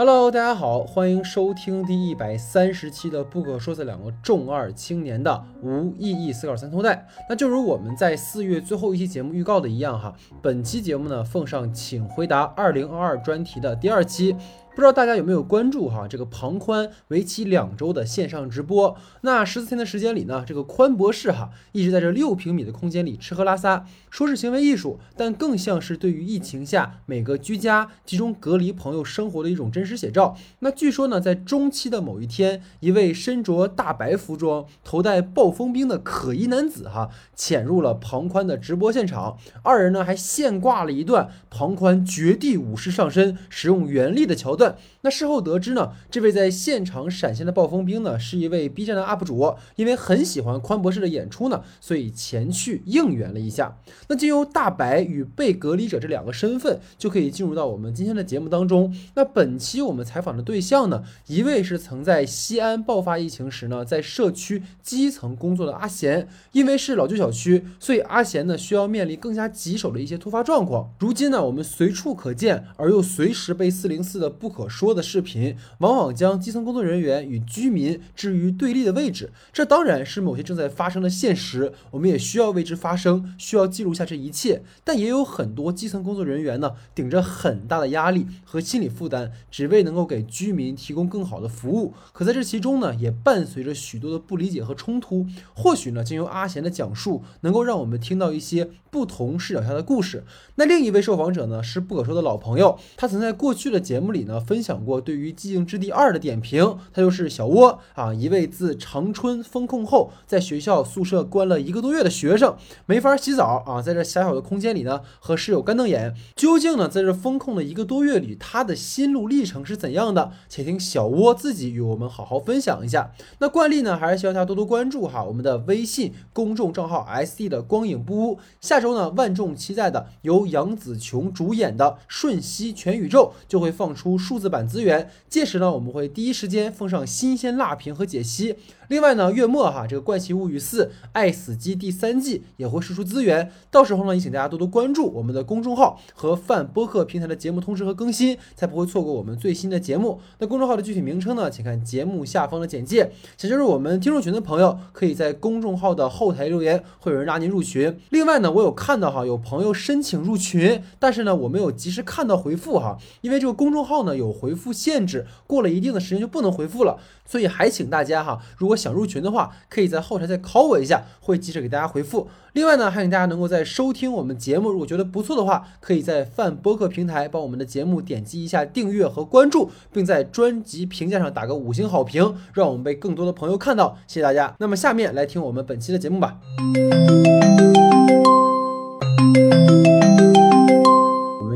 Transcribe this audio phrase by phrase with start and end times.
[0.00, 6.96] Hello，大家好，欢迎收听第一百三十期的《不可说的两个重二青年的无意义思考三通带》。
[7.28, 14.34] 那就如我们在四月最后一期节目预告的一样哈，本期节目呢奉上请回答二零二二专题的第二期。
[14.72, 18.96] 不知道大家有没有关注哈这个庞宽为期两周的线上直播？
[19.22, 30.36] 那十四天的时间里呢，这个宽博士哈一直在这六平米的空间里吃喝拉撒，说是行为艺术，但更像是对于疫情下每个居家集中隔离朋友生活的一种真实写照。
[30.60, 44.69] 那据说呢，在中期的某一天，一位身着大白服装、头戴暴风兵的可疑男子哈潜入了庞宽的直播现场，二人呢还现挂了一段庞宽绝地武士上身使用原力的桥段。
[45.02, 53.76] 那事后得知呢，这位在现场闪现的暴风兵呢，是一位 B 站的 UP 主，因为很喜欢宽博士的演出呢，所以前去应援了一下。
[54.08, 58.94] 那经由大白与被隔离者这两个身份，就可以进入到我们今天的节目当中。
[59.14, 70.92] 那本期我们采访的对象呢，一位是曾在西安爆发疫情时呢，在社区基层工作的阿贤，因为是老旧小区，所以阿贤呢需要面临更加棘手的一些突发状况。
[70.98, 74.90] 如今呢，我们随处可见而又随时被四零四的不可说。
[74.90, 84.62] 的视频往往将基层工作人员与居民置于对立的位置，这当然是某些正在发生的现实，我们也需要为之发声，需要记录下这一切。
[84.82, 91.94] 但也有很多基层工作人员呢，顶着很大的压力和心理负担，只为能够给居民提供更好的服务。
[92.12, 95.26] 可在这其中呢，也伴随着许多的不理解和冲突。
[95.54, 100.24] 或许呢，经由阿贤的讲述，能够让我们听到一些不同视角下的故事。
[100.56, 104.80] 那另一位受访者呢，是不可说的老朋友，他曾在过去的节目里呢，分享。
[104.84, 116.14] 过对于《寂静之地二》的点评，他就是小窝啊，一位自长春封控后在学校宿舍关了一个多月的学生，没法洗澡啊，在这狭小的空间里呢，和室友干瞪眼。
[116.34, 120.32] 究竟呢，在这封控的一个多月里，他的心路历程是怎样的？
[120.48, 123.12] 且听小窝自己与我们好好分享一下。
[123.38, 128.38] 那惯例呢，还是希望大家多多关注哈我们的微信公众账号 S D 的光影不污。
[128.60, 134.60] 下周呢，万众期待的由杨紫琼主演的《瞬息全宇宙》就会放出数字版。
[134.68, 138.54] 资源，届时呢，我们会第一时间奉上新鲜辣评和解析。
[138.90, 150.20] 另外呢，月末哈，这个《怪奇物语四：爱死机》第三季也会释出资源，到时候呢，也请大家多多关注我们的公众号和泛播客平台的节目通知和更新，才不会错过我们最新的节目。
[150.40, 153.12] 那公众号的具体名称呢，请看节目下方的简介。
[153.38, 157.96] 想加入我们听众群的朋友，可以在公众号的后台留言，会有人拉您入群。
[158.08, 166.98] 另外呢，我有看到哈，有朋友申请入群，但是呢，我没有及时看到回复哈，因为这个公众号呢有回复限制，过了一定的时间就不能回复了。
[167.24, 172.28] 所以还请大家哈，如果想入群的话，可以在后台再考我一下，会及时给大家回复。
[172.54, 183.98] 另外呢，还请大家能够在收听我们节目，如果觉得不错的话，可以在泛播客平台帮我们的节目点击一下订阅和关注，并在专辑评价上打个五星好评，让我们被更多的朋友看到。
[184.08, 184.56] 谢谢大家。
[184.58, 186.38] 那么下面来听我们本期的节目吧。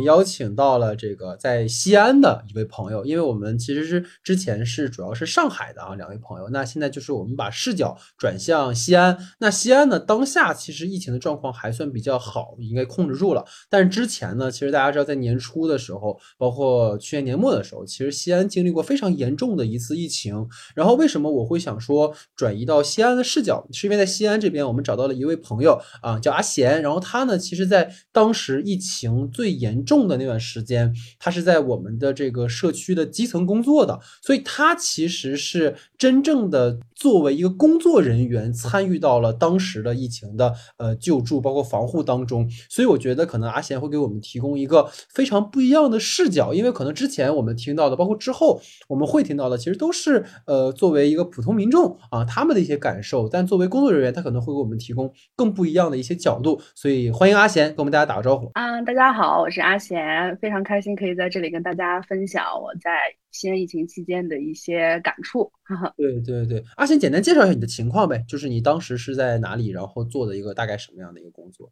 [0.05, 9.19] 邀请到了这个在西安的一位朋友，因为我们其实是之前是主要是上海的啊两位朋友，那现在就是我们把视角转向西安。
[9.39, 13.45] 那西安呢，当下其实疫情的状况还算比较好，应该控制住了。
[13.69, 20.47] 但是之前呢，其实大家知道在年初的时候，包括去年年末的时候，其实西安经历过非常严重的一次疫情。
[20.75, 26.83] 然后为什么我会想说转移到西安的视角，是因为在西安这边我们找到了一位朋友啊，叫阿贤。
[26.83, 29.94] 然后他呢，其实在当时疫情最严重。
[29.95, 42.49] 重的那段时间，他是在我们的这个社区的基层工作的，所以他其实是真正的作为一个工作人员参与到了当时的疫情的呃救助，包括防护当中。
[42.69, 56.61] 所以我觉得可能阿贤会给我们提供一个非常不一样的视角，因为可能之前我们听到的，包括之后我们会听到的，其实都是呃作为一个普通民众啊他们的一些感受，但作为工作人员，他可能会给我们提供更不一样的一些角度。
[56.75, 59.79] 所以欢迎阿贤跟我们大家打个招呼啊，大家好，我是阿。
[59.85, 62.91] 贤非常开心可以在这里跟大家分享我在
[63.35, 65.53] 西安疫情期间的一些感触。
[65.97, 71.71] 对对对，阿贤简单介绍一下你的情况呗，就是你当时是在哪里，然后做的一个大概什么样的一个工作？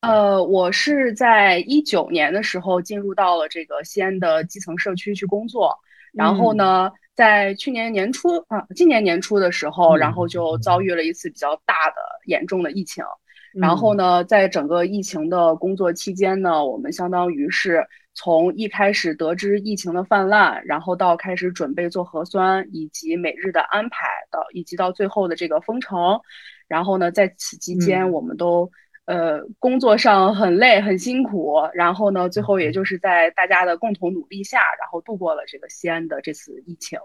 [0.00, 5.72] 呃，我是在一九年的时候进入到了这个西安的基层社区去工作，
[6.12, 13.04] 然后呢，在去年年初啊，今年年初的时候，然后就遭遇了一次比较大的严重的疫情。
[13.54, 26.20] 然后呢，在整个疫情的工作期间呢，我们相当于是从一开始得知疫情的泛滥，然后到开始准备做核酸，以及每日的安排，到以及到最后的这个封城。
[26.68, 28.70] 然后呢，在此期间，我们都
[29.04, 36.98] 呃，工作上很累很辛苦，然后呢，最后也就是在大家的共同努力下，然后度过了这个西安的这次疫情。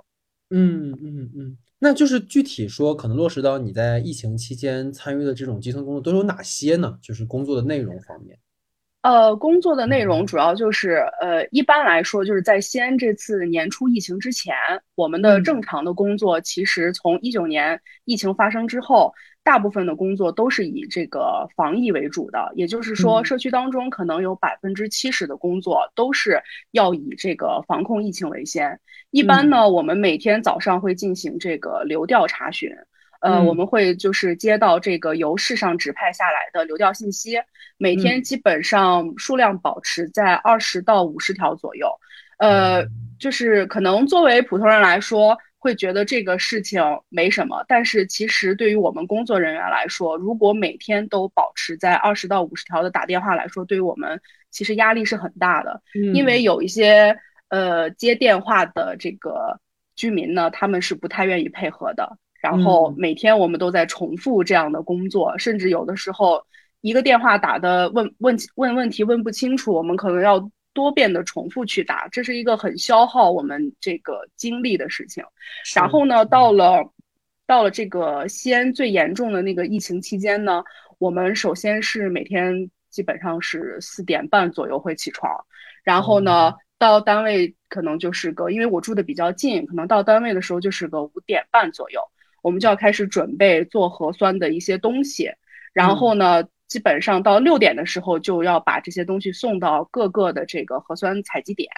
[0.50, 6.98] 嗯嗯嗯，那就是具体说，可能落实到你在疫情期间参与的这种基层工作都有哪些呢？
[7.02, 8.40] 就是工作的内容方面。
[9.04, 14.54] 呃，工作的内容主要就是，呃，一般来说就是在西安这次年初疫情之前，
[14.96, 19.14] 我们的正常的工作其实从一九年疫情发生之后，
[19.44, 22.52] 大部分的工作都是以这个防疫为主的。
[22.56, 26.42] 也就是说，社区当中可能有百分之七十的工作都是
[26.72, 28.78] 要以这个防控疫情为先。
[29.12, 32.70] 一般呢，我们每天早上会进行这个流调查询。
[33.22, 37.38] 呃，我们会就是接到这个由市上指派下来的流调信息，
[37.78, 41.90] 每天基本上数量保持在二十到五十条左右。
[42.38, 42.86] 呃，
[43.20, 46.80] 就是可能作为普通人来说，会觉得这个事情
[47.10, 54.22] 没什么，但是其实对于我们工作人员来说，如果每天都保持在二十到五十条的打电话来说，对于我们
[54.52, 55.82] 其实压力是很大的，
[56.14, 57.18] 因为有一些
[57.50, 59.60] 呃接电话的这个
[59.96, 62.18] 居民呢，他们是不太愿意配合的。
[62.50, 66.42] 然后每天我们都在重复这样的工作，甚至有的时候
[66.80, 75.22] 一个电话打的问问问问题问不清楚，我们可能要多遍的重复去打，这是一个很消耗我们这个精力的事情。
[75.76, 76.90] 然后呢，到了
[77.46, 80.64] 到了这个西安最严重的那个疫情期间呢，
[81.00, 85.30] 我们首先是每天基本上是四点半左右会起床，
[85.84, 92.00] 然后呢到单位可能就是个，因为我住的比较近，可能到单位的时候就是个五点半左右。
[92.48, 95.30] 我们就要开始准备做核酸的一些东西，
[95.74, 101.70] 然后呢，基本上到六点的时候就要把这些东西送到各个的这个核酸采集点，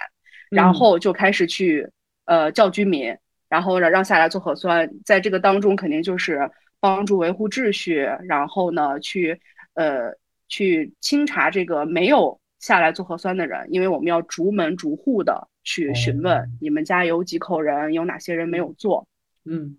[0.48, 1.90] 然后就开始去
[2.24, 3.16] 呃叫居民，
[3.48, 4.88] 然后让让下来做核酸。
[5.04, 9.40] 在这个当中，肯定就是帮助维护秩序，然后呢去
[9.74, 10.12] 呃
[10.46, 19.08] 去清查这个没有下来做核酸的人，因为我们要逐门逐户的去询问你们家有几口人，有哪些人没有做，
[19.44, 19.76] 嗯。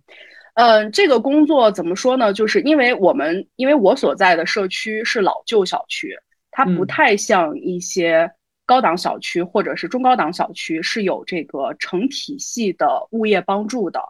[0.56, 2.34] 嗯，这个工作怎么说呢？
[2.34, 6.14] 就是因为我们，因为我所在的社区是老旧小区，
[6.52, 8.30] 它不太像一些
[8.66, 14.02] 高档小区或者是中高档小区是有这个成体系的物业帮助的。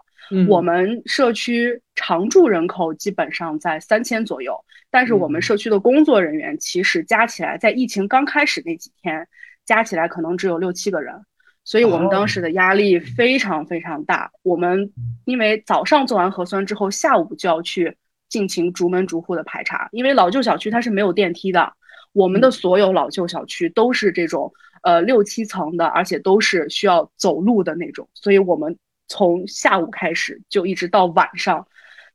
[0.48, 4.58] 我们社区常住人口基本上在三千左右，
[4.90, 9.28] 但是我们社区的工作人员其实加起来，在疫情刚开始那几天，
[9.66, 11.14] 加起来可能只有六七个人。
[11.64, 14.32] 所以我们当时的压力非常非常大。
[14.42, 14.92] 我们
[15.26, 17.96] 因为早上做完核酸之后，下午就要去
[18.30, 19.88] 进行逐门逐户的排查。
[19.92, 21.72] 因为老旧小区它是没有电梯的，
[22.14, 28.10] 我们的所有老旧小区都是这种呃六七层的，而且都是需要走路的那种。
[28.16, 28.76] 所以我们
[29.08, 31.66] 从下午开始就一直到晚上，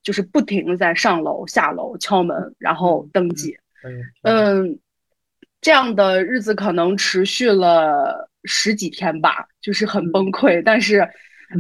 [0.02, 3.56] 就是不停的在上楼下楼敲门，然后登记。
[4.22, 4.78] 嗯，
[5.60, 8.28] 这样的日子可能持续了。
[8.46, 10.62] 十几天吧，就是很崩溃。
[10.64, 11.06] 但是，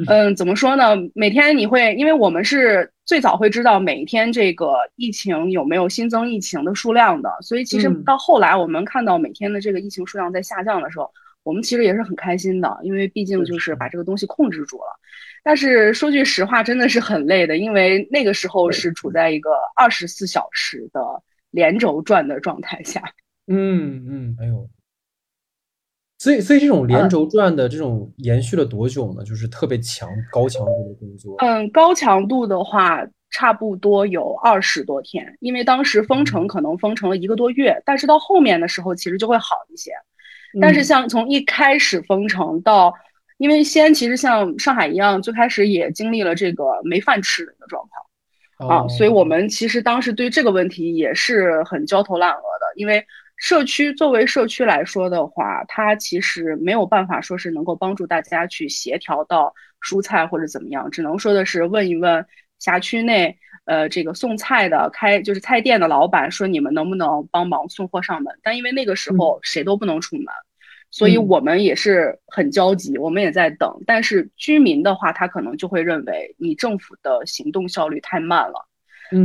[0.06, 0.96] 嗯，怎么说呢？
[1.14, 11.08] 每天你会，因为我们是最早会知道每一天这个疫情有没有新增疫情的数量的，所以其实到后来我们看到每天的这个疫情数量在下降的时候，
[11.44, 14.98] 我们其实也是很开心的，因为毕竟就是把这个东西控制住了。
[15.44, 21.00] 但是说句实话，真的是很累的，因为那个时候是处在一个二十四小时的
[21.52, 23.00] 连轴转的状态下。
[23.46, 24.68] 嗯嗯，哎呦。
[26.18, 29.22] 所以，所以这种连轴转的这种延续了多久呢？
[29.22, 31.36] 就是特别强、高强度的工作。
[31.40, 39.92] 嗯，高强度的话，差不多有二十多天，因为当时封城可能封城了一个多月，但是到后面的时候其实就会好一些。
[40.58, 42.94] 但是像从一开始封城到，
[43.36, 47.86] 因为西安其实像上海一样，最开始也经历了这个没饭吃的状
[48.56, 53.04] 况啊，所以我们其实当时对这个问题也是很焦头烂额的，因为。
[53.36, 62.24] 社区作为社区来说的话，它其实没有办法说是能够帮助大家去协调到蔬菜或者怎么样，只能说的是问一问
[62.58, 68.34] 辖区内呃这个送菜的开就是菜店的老板，说你们能不能帮忙送货上门？
[68.42, 70.26] 但因为那个时候谁都不能出门，
[70.90, 73.82] 所以我们也是很焦急，我们也在等。
[73.86, 78.66] 但是居民的话，他可能就会认为你政府的行动效率太慢了，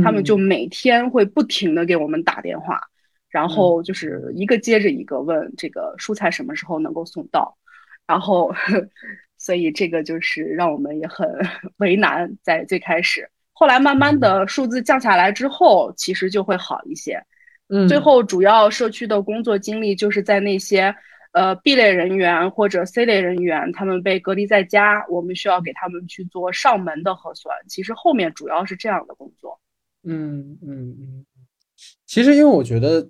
[0.04, 2.78] 他们就每天会不停的给我们打电话。
[3.32, 7.56] 然后就是一个接着一个问这个蔬菜什么时候能够送到，
[8.06, 8.52] 然后，
[9.38, 11.26] 所以这个就是让我们也很
[11.78, 12.36] 为难。
[12.42, 17.18] 在最开始，后来慢慢的数字降下来之后，其实就会好一些。
[17.68, 20.94] 嗯，最后主要社区的工作经历就是在那些
[21.32, 27.56] 呃 B 类人员或者 C 类人员，他们被隔离在家，我们需要给他们去做上门的核酸。
[27.66, 29.58] 其实后面主要是这样的工作。
[30.04, 31.26] 嗯嗯嗯，
[32.04, 33.08] 其实因为我觉得。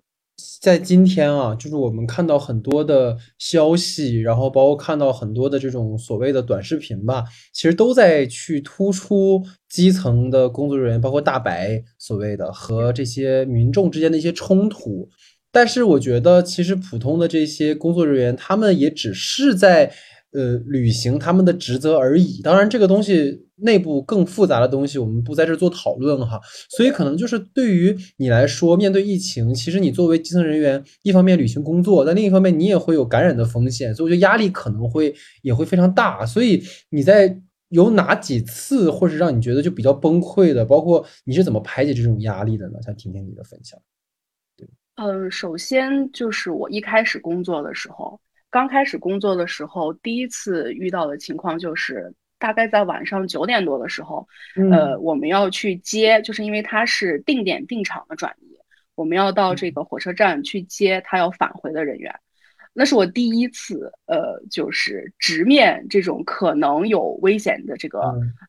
[0.61, 15.09] 在今天啊，就是我们看到很多的消息，然后包括看到很多的这种所谓的短视频吧，其实都在去突出基层的工作人员，包括大白所谓的和这些民众之间的一些冲突。
[15.51, 19.93] 但是我觉得，其实普通的这些工作人员，他们也只是在。
[20.33, 22.41] 呃，履行他们的职责而已。
[22.43, 26.41] 当然，这个东西内部更复杂的东西，我们不在这做讨论哈。
[26.71, 36.25] 所以，可能就是对于你来说，面对疫情，其实你作为基层人员，一方面履行工作，但另一方面你也会有感染的风险，所以我觉得压力可能会也会非常大。
[36.25, 42.79] 所以，你在有哪几次，或是让你觉得就比较崩溃的，包括你是怎么排解这种压力的呢？
[42.83, 43.79] 想听听你的分享。
[44.57, 48.19] 对，嗯，首先就是我一开始工作的时候。
[48.53, 54.29] 刚开始工作的时候，第一次遇到的情况就是，大概在晚上九点多的时候，
[54.71, 58.55] 呃，我们要去接，就是因为它是定点定场的转移，
[58.95, 62.15] 我们要到这个火车站去接他要返回的人员。
[62.75, 68.01] 那是我第一次，呃，就是直面这种可能有危险的这个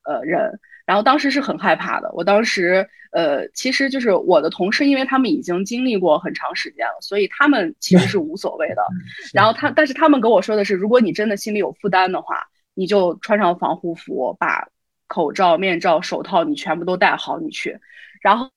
[0.04, 0.60] 呃人。
[0.86, 8.84] 然后当时是很害怕的，我当时，呃，其实就是我的同事，因为他们已经经历过很长时间了，所以他们其实是无所谓的。
[9.34, 12.36] 然后他，但是他们跟我说的是，如果你真的心里有负担的话，
[12.74, 14.68] 你就穿上防护服，把
[15.08, 17.80] 口罩、面罩、手套你全部都戴好，你去。
[18.22, 18.50] 然后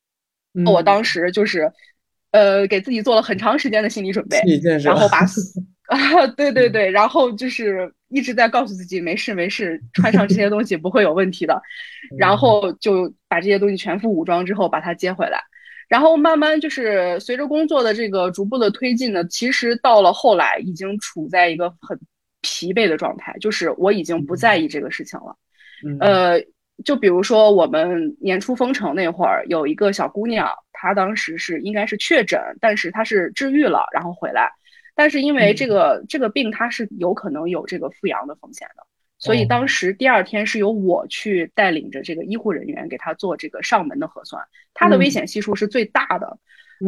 [0.65, 1.71] 我当时就是，
[2.31, 4.41] 呃，给自己做了很长时间的心理准备，
[4.83, 5.25] 然后把。
[5.87, 11.61] 啊， 对对对，然后就是一直在告诉自己没事没事，穿上这些东西不会有问题的，
[12.17, 15.41] 然后就把这些东西全副武装之后把它接回来，
[15.87, 21.97] 然后慢慢就是随着工作的这个逐步的推进呢，其实到了后来已经处在一个很
[22.41, 25.35] 疲惫的状态，就是我已经不在意这个事情了。
[25.99, 26.41] 呃，
[26.83, 34.51] 就比如说我们年初封城那会儿，有一个小姑娘，她当时是应该是确诊，但是她是治愈了，然后回来。
[34.99, 38.83] 但是因为这个这个病它是有可能有这个复阳的风险的，
[39.19, 46.39] 所以当时第二天是由我去带领着这个医护人员给他做这个上门的核酸，他的危险系数是最大的。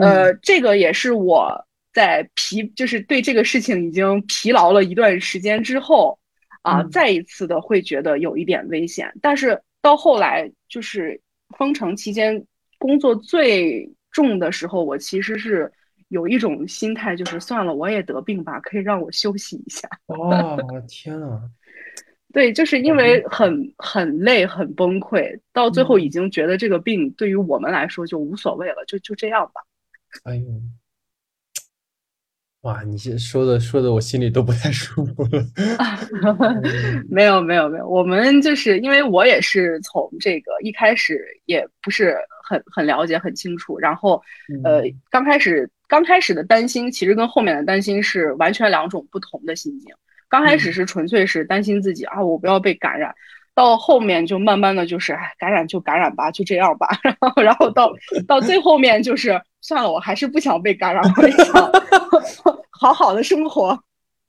[0.02, 6.18] 呃，这个也是我在疲，就是对这个事情已经疲劳了一段时间之后，
[6.64, 9.14] 啊，再一次的会觉得有一点危险。
[9.22, 11.22] 但是到后来就是
[11.56, 12.44] 封城期间
[12.80, 15.72] 工作最重的时候，我其实是。
[16.10, 19.88] 有一种心态，就是算了，我也得病吧，可以让我休息一下。
[20.08, 21.42] 哦，天呐，
[22.34, 29.62] 对，就是因为很很累、很崩溃，到最后已经觉得这个病对于我们来说就无所谓了，就就这样吧。
[30.24, 30.46] 哎呦。
[32.64, 35.42] 哇，你这说的说的，我心里都不太舒服了。
[37.10, 44.22] 没有没有没有，我们就是因为我也是从这个一开始也不是很很了解很清楚，然后
[44.66, 49.94] 呃刚开始刚开始的担心，其实跟后面的担心是完全两种不同的心境。
[50.30, 53.14] 刚开始是纯粹是担心自己啊，我不要被感染。
[53.56, 56.88] 到后面就慢慢的就是，哎，感染就感染吧，就这样吧。
[57.04, 57.92] 然后，然后到
[58.28, 61.28] 到最后面就是，算了，我还是不想被感染，我
[62.22, 63.78] 想 好好的生活。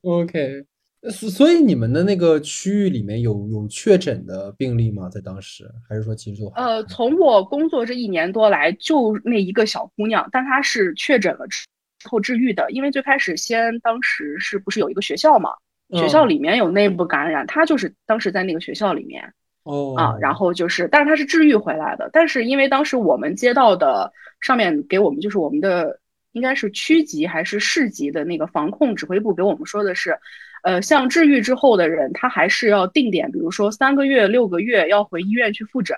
[0.02, 0.64] OK，
[1.08, 5.08] 所所以你们的那个区域里面有有确诊的病例吗？
[5.08, 11.64] 在当时，还是说其实呃，从我工作这一年多来，就那一个小姑娘，但她是确诊了之
[12.04, 15.50] 后治愈的，因为最开始先当时是不是有一个学校嘛？
[15.92, 19.24] 学校里面有内部感染，她就是当时在那个学校里面，
[19.64, 22.10] 哦啊，然后就是，但是她是治愈回来的。
[22.12, 25.98] 但是因为当时我们接到的上面给我们就是我们的
[26.32, 30.16] 应该是区级还是市级的那个防控指挥部给我们说的是，
[30.62, 35.96] 呃，像治愈之后的人，他还是要定点，比如说三个月、六个月要回医院去复诊。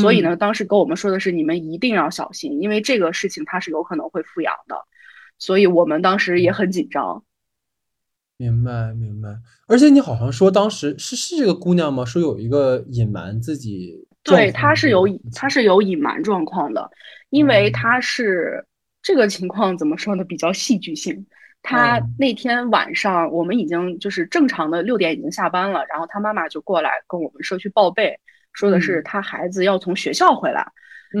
[0.00, 4.76] 所以呢，当时跟我们说的是，你们一定要小心，因为这个事情它是有可能会复阳的。
[5.38, 7.22] 所以我们当时也很紧张。
[8.36, 9.28] 明白明白，
[9.68, 12.04] 而且你好像说当时是是这个姑娘吗？
[12.04, 16.90] 说有一个隐瞒自己，对，她是有她是有隐瞒状况的，
[17.30, 18.66] 因为她是
[19.00, 20.24] 这个情况怎么说呢？
[20.24, 21.26] 比较戏剧性。
[21.68, 28.16] 她那天晚上我们已经就是正常的六点已经下班了，然后他妈妈就过来跟我们社区报备，
[28.52, 30.64] 说的是他孩子要从学校回来，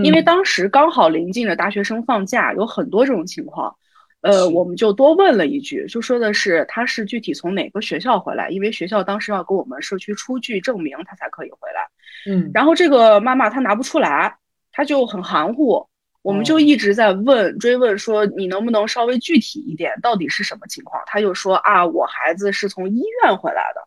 [0.04, 3.74] 因为当时刚好临近着大学生放假，有很多这种情况。
[4.20, 12.32] 呃，我们就多问了一句，就说的是他是具体从哪个学校回来，因为学校当时要给我们社区出具证明，他才可以回来。
[12.32, 14.36] 嗯，然后这个妈妈她拿不出来，
[14.72, 15.88] 她就很含糊，
[16.26, 21.00] 我们就一直在问追问，说你能不能稍微具体一点，到底是什么情况？
[21.06, 23.80] 他就说啊，我孩子是从医院回来的。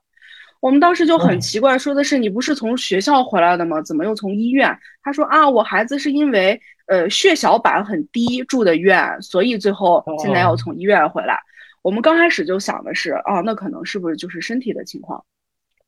[0.62, 3.82] 我们当时就很奇怪，说的是你不是从学校回来的吗？
[3.82, 4.74] 怎么又从医院？
[5.04, 11.38] 他说啊，我孩子是因为呃血小板很低住的院，所以最后现在要从医院回来。
[11.82, 15.26] 我们刚开始就想的是啊，那可能是不是就是身体的情况？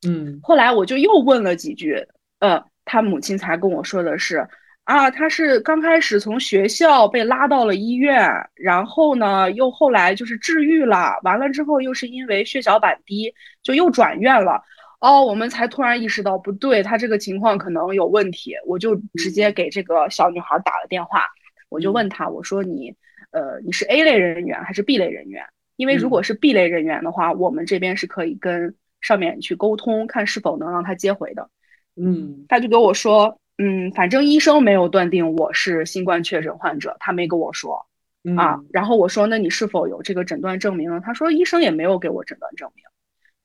[0.05, 2.05] 嗯，后来我就又问了几句，
[2.39, 4.46] 呃，他母亲才跟我说的是。
[4.83, 13.33] 啊，他是刚开始从学校被拉到了医院，然后呢，又后来就是治愈了，完了之后又是因为血小板低，
[13.63, 14.61] 就又转院了。
[15.00, 21.25] 哦，我们才突然意识到不对，他这个情况可能有问题，我就直接给这个小女孩打了电话，
[21.69, 22.93] 我就问她，我说你，
[23.31, 25.45] 呃，你是 A 类人员还是 B 类人员？
[25.77, 31.50] 因为如果是 B 类人员的话，我们这边是可以跟上面去沟通，看是否能让他接回的。
[31.95, 33.39] 嗯，他就给我说。
[33.63, 37.85] 嗯，反正医生没有断定我是新冠确诊患者，他没跟我说
[38.35, 38.59] 啊。
[38.71, 40.99] 然后我说，那你是否有这个诊断证明呢？
[41.05, 42.83] 他说医生也没有给我诊断证明，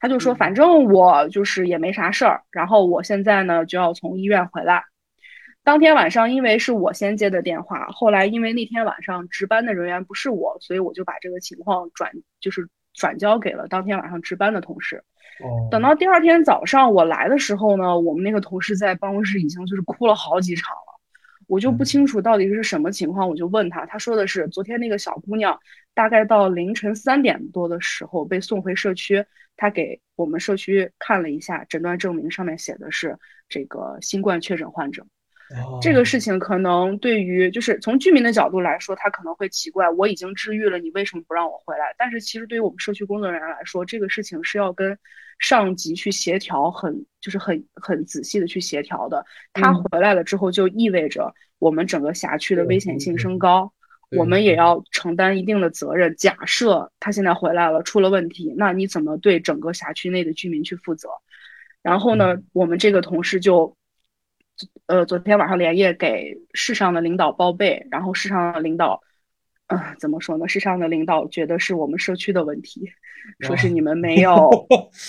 [0.00, 2.40] 他就说反正我就是也没啥事儿。
[2.50, 4.84] 然后我现在呢就要从医院回来。
[5.62, 12.66] 当天晚上因为是我先接的电话，后来因为那天晚上值班的人员不是我，所以我就把这个情况转就是
[12.96, 15.04] 转交给了当天晚上值班的同事。
[15.70, 20.98] 等到第二天早上我来的时候呢，我们那个同事在办公室已经就是哭了好几场了，
[21.46, 25.60] 我就不清楚到底是什么情况，我就问他，他说的是昨天那个小姑娘
[25.94, 29.22] 大概到凌晨三点多的时候被送回社区，
[29.58, 35.06] 他给我们社区看了一下诊断证明，上面写的是这个新冠确诊患者。
[35.80, 41.94] 这个事情可能对于就是从居民的角度来说，他可能会奇怪，我已经治愈了，你为什么不让我回来？
[41.96, 44.98] 但是其实对于我们社区工作人员来说，这个事情是要跟
[45.38, 49.24] 上级去协调，很就是很很仔细的去协调的。
[49.52, 53.72] 他回来了之后，就意味着我们整个辖区的危险性升高，
[54.16, 56.12] 我们也要承担一定的责任。
[56.16, 61.08] 假设他现在回来了，出了问题，那你怎么对整个辖区内的居民去负责？
[61.82, 63.76] 然后呢，我们这个同事就。
[64.86, 69.02] 呃，昨天晚上连夜给市上的领导报备，然后市上的领导，
[69.66, 70.46] 呃，怎么说呢？
[70.48, 72.88] 市上的领导觉得是我们社区的问题，
[73.40, 74.50] 说是你们没有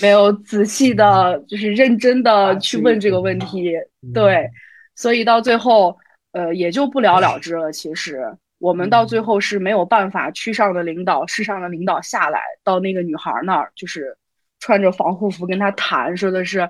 [0.02, 3.72] 没有仔细的，就是认真的去问这个问题，
[4.14, 4.50] 对，
[4.96, 5.96] 所以到最后，
[6.32, 7.72] 呃，也就不了了之了。
[7.72, 14.18] 其实我们到最后是没有办法，区上的领导、市上的领导下来到那个女孩那儿，就是
[14.60, 16.68] 穿着防护服跟她谈，说的是。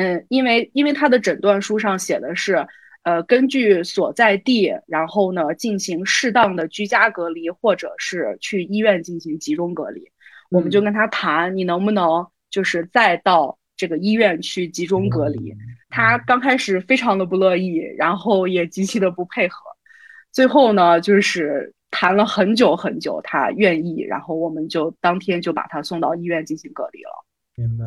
[0.00, 2.66] 嗯，因为因为他的诊断书上写的是，
[3.02, 10.10] 呃，根据所在地，然后呢进行适当的居家隔离，或者是去医院进行集中隔离。
[10.50, 15.54] 我们就跟他谈，你能不能就是再到这个医院去集中隔离？
[15.90, 19.60] 他刚开始非常的不乐意，然后也极其的不配合。
[20.32, 27.10] 最后呢，就是谈了很久很久，他愿意，然后我们就当天就把他送到医院进行隔离了。
[27.56, 27.84] 明白。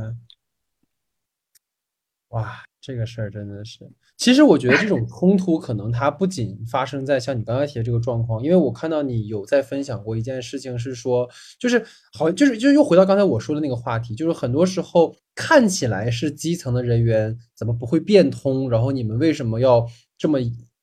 [2.33, 3.79] 哇，这个事儿真的是，
[4.17, 11.83] 其实我觉得这种冲突可能它不仅发生在像你刚才提的这个状况，因为我看到你有在分享过一件事情，是说，就是
[12.17, 20.39] 好，就是就又回到刚才我说的那个话题，就是很多时候看起来是基层的人员怎么不会变通，然后你们为什么要这么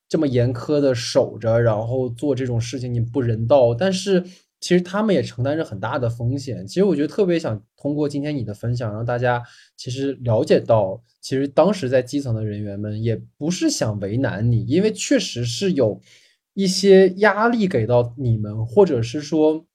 [0.09, 4.25] 这么严苛的守着，然后做这种事情，你不人道，但是。
[4.63, 6.67] 其实他们也承担着很大的风险。
[6.67, 9.43] 其实我觉得特别想通过今天你的分享，让大家
[9.75, 16.01] 其实了解到，其实当时在基层的人员们也不是想为难你，因为确实是有
[16.55, 19.67] 一些压力给到你们，或者是说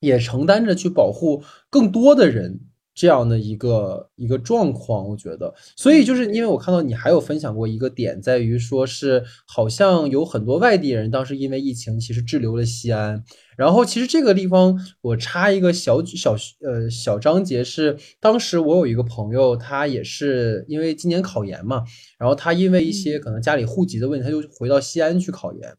[0.00, 2.60] 也承担着去保护更多的人。
[2.94, 13.24] 这样的一个一个状况，我觉得，所以就是因为我看到你还有分享过一个点，在于说是好像有很多外地人当时因为疫情其实滞留了西安，
[13.56, 21.82] 然后其实这个地方我插一个小小呃小章节是，当时我有一个朋友，他也是因为今年考研嘛，
[22.16, 25.76] 然后他因为一些可能家里户籍的问题，他就回到西安去考研，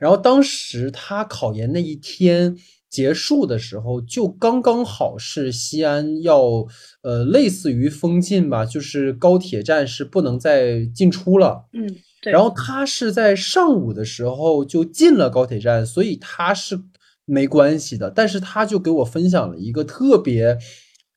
[0.00, 2.56] 然后当时他考研那一天。
[2.88, 6.66] 结束的时候，就刚刚好是西安要，
[7.02, 11.66] 呃，类似于封禁吧，就是高铁站是不能再进出了。
[11.72, 11.86] 嗯，
[12.22, 12.32] 对。
[12.32, 16.80] 然后他是在上午的时候就进了高铁站，所以他是
[17.24, 18.10] 没关系的。
[18.10, 20.56] 但是他就给我分享了一个特别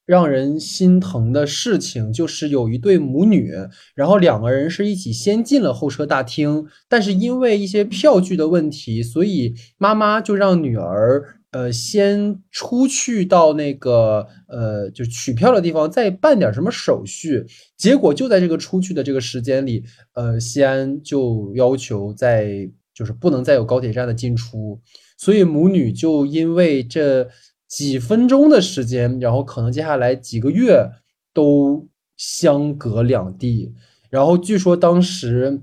[0.06, 3.54] 让人心疼的事情，就是有一对母女，
[3.96, 11.36] 然后两个人是一起先进了候车大厅，但是因为一些票据的问题，所以妈妈就让女儿。
[11.52, 17.46] 呃，先出去到那个呃，就取票的地方，再办点什么手续。
[17.76, 19.84] 结果就在这个出去的这个时间里，
[20.14, 24.80] 呃，西安就要求在就是不能再有高铁站的进出，
[25.18, 27.28] 所以母女就因为这
[27.68, 30.88] 几分钟的时间，然后可能接下来几个月
[31.34, 33.74] 都相隔两地。
[34.12, 35.62] 然后据说当时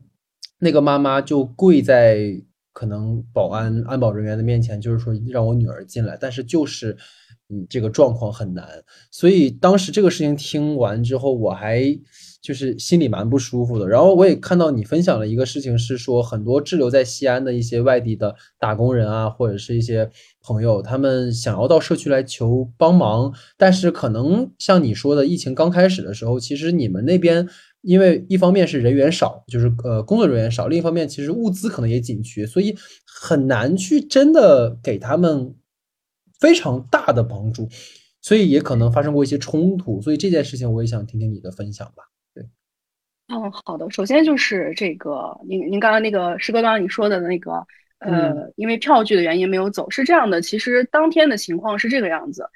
[0.58, 2.42] 那个妈妈就跪在
[2.76, 6.94] 可能保安安保人员的面前，就是说让我女儿进来，但是就是
[7.48, 8.68] 嗯这个状况很难。
[9.10, 11.98] 所以当时这个事情听完之后，我还
[12.42, 13.88] 就是心里蛮不舒服的。
[13.88, 20.10] 然后我也看到你分享了一个事情，是说很多滞留在西安的一些外地的打工人啊，或者是一些
[20.42, 27.48] 朋友，他们想要到社区来求帮忙，但是可能像你说的，疫情刚开始的时候，其实你们那边。
[27.86, 35.54] 因为一方面是人员少，就是呃工作人员少；另一方面，其实物资可能也紧缺，所以很难去真的给他们
[36.40, 37.68] 非常大的帮助，
[38.20, 40.02] 所以也可能发生过一些冲突。
[40.02, 42.02] 所以这件事情我也想听听你的分享吧。
[42.34, 42.42] 对，
[43.28, 43.88] 嗯，好的。
[43.90, 47.64] 首先就是这个，您您刚刚那个师哥刚刚你说的那个。
[47.98, 50.42] 呃，因为票据的原因没有走，是这样的。
[50.42, 52.46] 其实当天的情况是这个样子，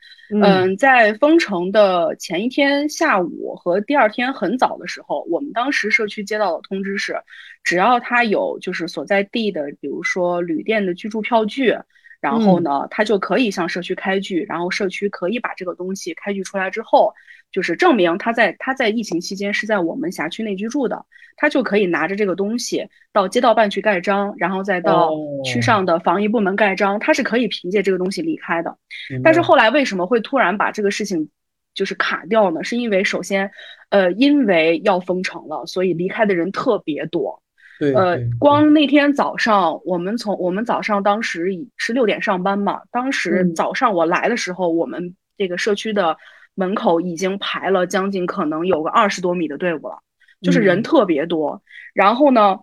[0.43, 7.17] 嗯，在封城的前一天下午和第二天很早的时候，我们当时社区接到的通知是，
[7.65, 11.75] 只要他有就是所在地的，比如说旅店的居住票据，
[12.21, 17.15] 然后呢，他就可以向社区开具，然后社区可以把这个东西开具出来之后。
[17.53, 21.05] 就是证明他在他在疫情期间是在我们辖区内居住的，
[21.37, 25.11] 他就可以拿着这个东西到街道办去盖章，然后再到
[25.45, 28.77] 区上的防疫部门盖章，他是可以凭借这个东西离开的。
[29.25, 31.29] 但是后来为什么会突然把这个事情
[31.75, 32.63] 就是卡掉呢？
[32.63, 33.51] 是因为首先，
[33.89, 37.43] 呃，因为要封城了，所以离开的人特别多。
[37.81, 46.17] 对，呃，光那天早上，我们从我们早上当时是六点上班嘛，当时早上我来的时候，我们这个社区的。
[46.55, 50.03] 门口已经排了将近可能有个二十多米的队伍了，
[50.43, 51.63] 就是人特别多。
[51.95, 52.59] 然后呢，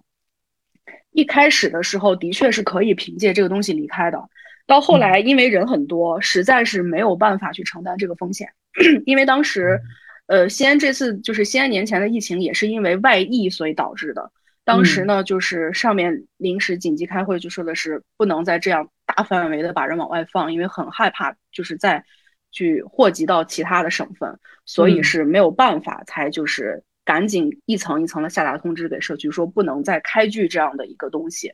[1.12, 4.30] 一开始的时候的确是可以凭借这个东西离开的，
[4.68, 8.48] 到后来因为人很多，实在是没有办法去承担这个风险。
[9.06, 9.82] 因为当时，
[10.28, 14.32] 呃，西安这次就是西安年前的疫情也是因为外溢所以导致的。
[14.64, 22.04] 当时呢，就是上面临时紧急开会就说的是不能再这样大范围的把人往外放，因为很害怕就是在。
[22.52, 31.52] 去祸及到其他的省份，所以是没有办法，才就是赶紧一层一层的下达通知给社区，说不能再开具这样的一个东西。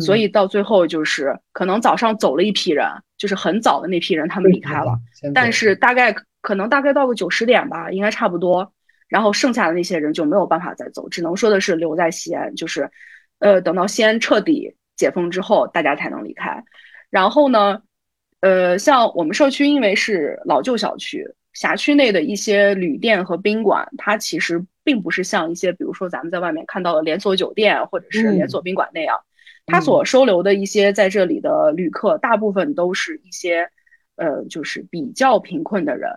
[0.00, 4.98] 所以到最后就是可能早上走了一批人，就是很早的那批人他们离开了，
[5.32, 8.72] 但是大概可能大概到个九十点吧，应该差不多。
[9.08, 12.90] 然后剩下的那些人就没有办法再走，只能说的是留在西安，就是
[13.38, 16.64] 呃等到西安彻底解封之后，大家才能离开。
[17.10, 17.82] 然后呢？
[18.40, 29.18] 呃，像我们社区，因为是老旧小区，辖区内的一些旅店和宾馆，它其实并不是像一些，比如说咱们在外面看到的连锁酒店或者是连锁宾馆那样，
[29.66, 33.68] 它所收留的一些在这里的旅客，大部分都是一些，
[34.16, 36.10] 呃，就是比较贫困的人，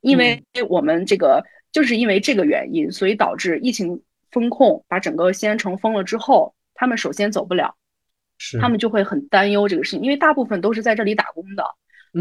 [0.00, 4.00] 因为我们这个就是因为这个原因，所以导致疫情
[4.30, 7.74] 封控把整个西安城封了之后，他们首先走不了。
[8.60, 11.64] 他们就会很担忧这个事情，因为大部分都是在这里打工的，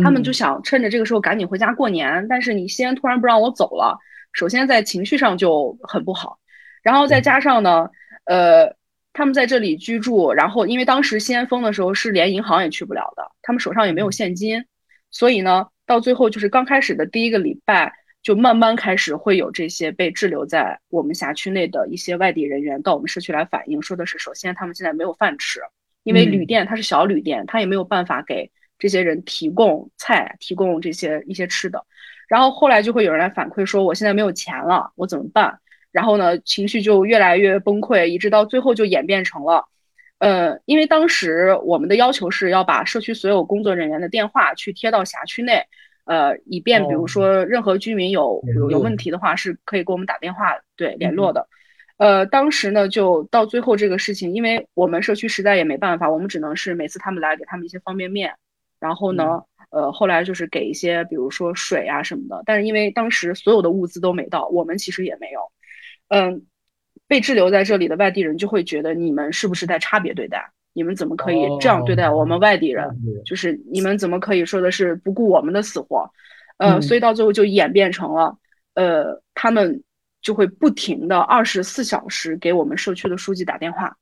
[0.04, 2.25] 他们就想趁着这个时候赶紧回家过年。
[2.28, 3.97] 但是你西安突然不让我走了，
[4.34, 6.39] 首先在情绪上就很不好，
[6.82, 7.89] 然后再加上呢，
[8.25, 8.75] 呃，
[9.13, 14.65] 他们在这里居住，然后因为当时西安封的时候是连银行也去不了的，他们手上也没有现金，
[15.12, 25.60] 所以呢，到最后就是刚开始的第一个礼拜，就慢慢开始会有这些被滞留在我们辖区内的一些外地人员到我们社区来反映，说的是首先他们现在没有饭吃。
[26.06, 31.84] 因为旅店它是小旅店，它也没有办法给这些人提供菜、提供这些一些吃的。
[32.30, 35.60] 然后后来就会有人来反馈说，我现在没有钱了，我怎么办？
[35.91, 39.65] 然后呢，情绪就越来越崩溃，一直到最后就演变成了，
[40.20, 45.65] 呃，因为当时我们的要求是要把社区所有工作人员的电话去贴到辖区内，
[46.06, 51.48] 呃，以便比如说任何居民有有有问题的话，是可以给我们打电话对联络的。
[51.97, 58.34] 呃，当时呢，就到最后这个事情，因为我们社区实在也没办法，我们只能是每次他们来给他们一些方便面，
[58.81, 62.43] 然后呢，呃，后来就是给一些比如说水啊什么的。
[62.45, 65.39] 但是因为当时所有的物资都没到，我们其实也没有。
[66.10, 66.41] 嗯，
[67.08, 70.51] 被滞留在这里的外地人就会觉得你们是不是在差别对待？
[70.73, 72.86] 你们怎么可以这样对待我们外地人？
[73.25, 76.12] 就是你们怎么可以说的是不顾我们的死活？
[76.58, 78.38] 呃，所以到最后就演变成了，
[78.73, 79.81] 呃，他们。
[80.26, 83.96] 就会不停的二十四小时给我们社区的书记打电话，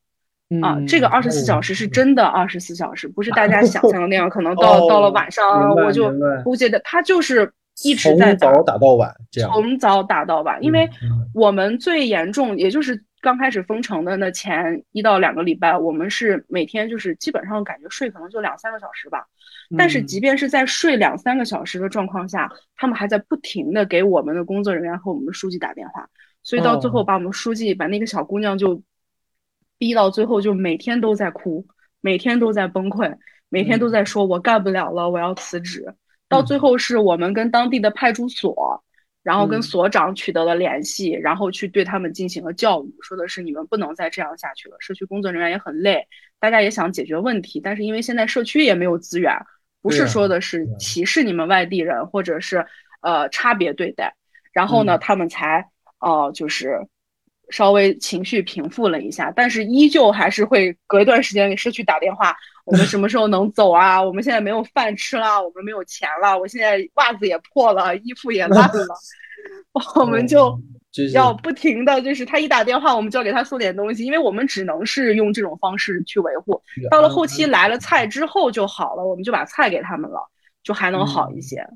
[0.62, 6.10] 啊，这个二十四小时是真的二十四小时，不是大家想象的那样，可能到到了晚上我就
[6.46, 7.52] 估计的，他就是
[7.84, 9.52] 一直在从早打到晚，这样。
[9.52, 10.90] 从早打到晚，因为
[11.34, 19.26] 我们最严重，也就是刚开始封城的那前一到两个礼拜，我们是每天就是基本上感觉睡可能就两三个小时吧。
[19.78, 26.10] 但是即便是在睡两三个小时的状况下，他们还在不停的给我们的工作人员和我们的书记打电话。
[26.44, 28.84] 所以到最后把我们书记把那个小姑娘就
[29.78, 31.66] 逼到最后，就每天都在哭，
[32.02, 33.16] 每天都在崩溃，
[33.48, 35.96] 每天都在说我干不了了，我要辞职。
[36.28, 38.84] 到最后是我们跟当地的派出所。
[39.24, 44.76] 然后跟所长取得了联系，然后去对他们进行了教育，说的是你们不能再这样下去了。
[44.80, 46.06] 社区工作人员也很累，
[46.40, 49.34] 大家也想解决问题，但是因为现在社区也没有资源，
[49.82, 52.66] 不是说的是歧视你们外地人，或者是
[53.02, 54.14] 呃差别对待。
[54.52, 56.86] 然后呢，他们才哦就是
[57.50, 62.36] 稍微情绪平复了一下，但是依旧还是会隔一段时间给社区打电话。
[62.66, 64.02] 我们什么时候能走啊？
[64.02, 68.96] 我们现在没有饭吃了，我们没有钱了，我现在袜子也破了，衣服也烂了，
[69.96, 70.58] 我们就
[71.12, 76.62] 要不停的就是他一打电话，我们就要给他送点东西，因为我们只能是用这种方式去维护。
[76.90, 80.20] 到了后期来了菜之后就好了，我们就把菜给他们了，
[80.64, 81.68] 就还能好一些。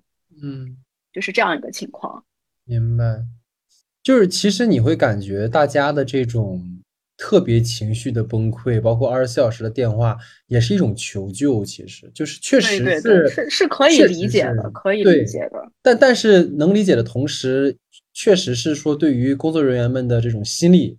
[0.42, 0.78] 嗯，
[1.12, 2.24] 就是这样一个情况。
[2.64, 3.04] 明白，
[4.02, 6.64] 就是其实你会感觉大家的这种。
[7.18, 11.66] 特别情绪的崩溃，包括二十四小时的电话，也是一种求救。
[11.66, 15.72] 其实就是确实是是是可以理解的，可以理解的。
[15.82, 17.76] 但但是能理解的同时，
[18.14, 20.96] 确实是说对于工作人员们的这种心理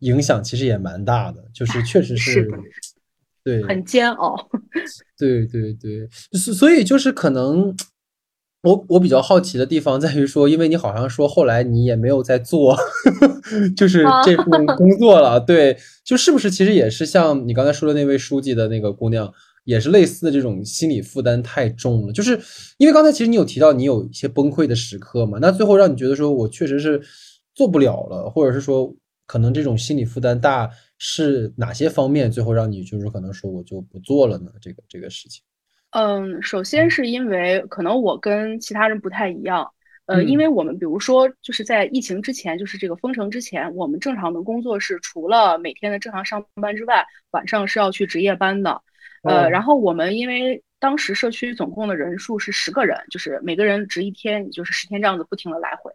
[0.00, 1.42] 影响，其实也蛮大的。
[1.52, 2.46] 就是确实是，
[3.42, 4.36] 对，很煎熬。
[5.18, 7.74] 对对对，所所以就是可能。
[8.64, 12.74] 我我比较好奇的地方在于说，因为你好像说后来你也没有在做，
[13.76, 19.30] 就是这份 工作了，对，就是不是其实也是像你刚才说的那位书记的那个姑娘，
[19.64, 22.40] 也是类似的这种心理负担太重了，就是
[22.78, 27.02] 因为刚才其实你有提到你有一些崩溃的时刻嘛，那最后让你觉得说我确实是
[27.54, 28.94] 做不了了，或者是说
[29.26, 34.50] 可能这种心理负担大是哪些方面最后让你就是可能说我就不做了呢？
[34.60, 35.42] 这个这个事情。
[35.94, 39.70] 嗯，首先是因为可能我跟其他人不太一样，
[40.06, 48.82] 呃，因为我们比如说就是在疫情之前，就是这个封城之前，我们正常的工作是除了每天的正常上班之外，晚上是要去值夜班的，
[49.22, 55.92] 呃，然后我们因为当时社区总共的人数是十个人，就是每个人值一天，也就是十天这样子不停的来回。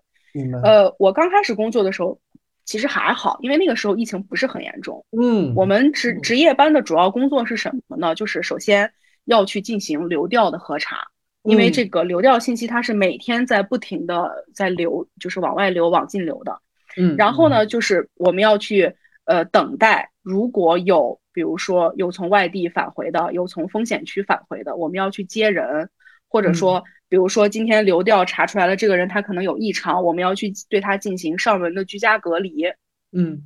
[0.63, 2.17] 呃，我刚开始工作的时候
[2.63, 5.05] 其实还好，因为那个时候疫情不是很严重。
[5.11, 8.15] 嗯，我们值值夜班的主要工作是什么呢？
[8.15, 8.89] 就是首先。
[9.29, 11.07] 要去进行流调的核查，
[11.43, 16.59] 因为这个流调信息它是每天在不停的在流，就是往外流、往进流的。
[16.97, 18.91] 嗯，然后呢，就是我们要去
[19.25, 25.89] 呃等待，如果有比如说有从外地返回的，有从风险区返回的，我们要去接人，
[26.27, 32.65] 或者说比如说今天流调查出来了这个人他可能有异常，我们要去对他进行上门的居家隔离。
[33.11, 33.43] 嗯，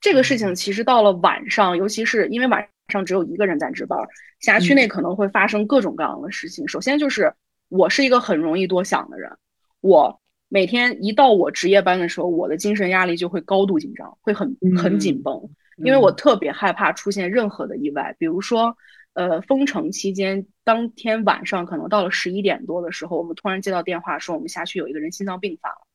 [0.00, 3.98] 这个事情其实到了晚上，尤其是因为晚上只有一个人在值班。
[4.40, 6.66] 辖区内可能会发生各种各样的事情。
[6.68, 7.34] 首先就是
[7.68, 9.30] 我是一个很容易多想的人，
[9.80, 18.14] 我每天一到我值夜班的时候，我的精神压力就会高度紧张，会很很紧绷，因为我特别害怕出现任何的意外。
[18.18, 18.76] 比如说，
[19.14, 25.86] 呃，封城期间当天晚上可能到了十一点多的时候，我们突然接到电话说我们辖区有一个人心脏病发了，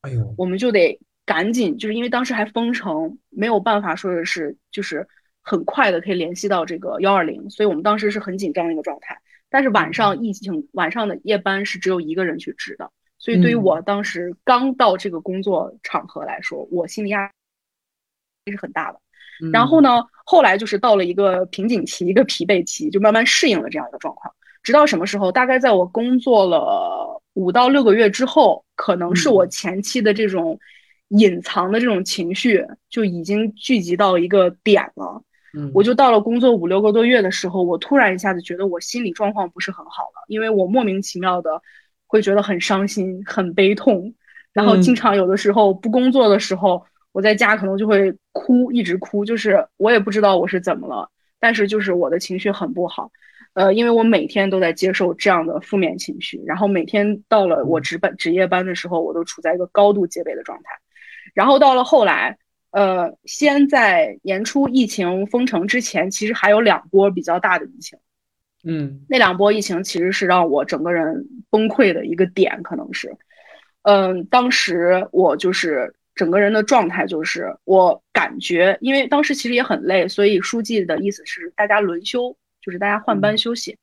[0.00, 5.06] 哎呦，我们就得赶紧，就是因为当时还封城，没有办法说的是就是。
[5.48, 9.18] 很快的可以联系到这个幺二零，所以我们当时是很紧张的一个状态。
[9.48, 17.30] 但是晚上疫情晚上的夜班是只有一个人去值的，所以对于我当时刚到这个工作场合来说，我心理压
[18.44, 19.00] 力是很大的。
[19.50, 24.34] 然后呢，后来就是到了一个瓶颈期，一个疲惫期，就慢慢适应了这样一个状况。
[24.62, 25.32] 直到什么时候？
[25.32, 30.58] 大概在我工作了五到六个月之后，可能是我前期的这种
[31.08, 35.22] 隐藏的这种情绪就已经聚集到一个点了。
[35.72, 41.62] 我就到了工作五六个多月的时候，我突然一下子觉得我心理状况不是很好了，因为我莫名其妙的
[42.06, 44.14] 会觉得很伤心、很悲痛，
[44.52, 51.08] 然后经常有的时候不工作的时候，我在家可能就会哭，一直哭，就是我也不知道我是怎么了，
[51.40, 53.10] 但是就是我的情绪很不好，
[53.54, 60.70] 呃，因为我每天都在接受这样的负面情绪，然后每天到了我值班值夜班的时候，我都处在一个高度戒备的状态，
[61.34, 62.36] 然后到了后来。
[62.70, 67.98] 呃，先在年初疫情封城之前，其实还有两波比较大的疫情。
[68.64, 73.16] 嗯，那两波疫情其实是让我整个人崩溃的一个点，可能是，
[73.82, 83.78] 嗯，当时我就是整个人的状态就是，我感觉，因为当时其实也很累，所以书记的意思是大家轮休，就是大家换班休息。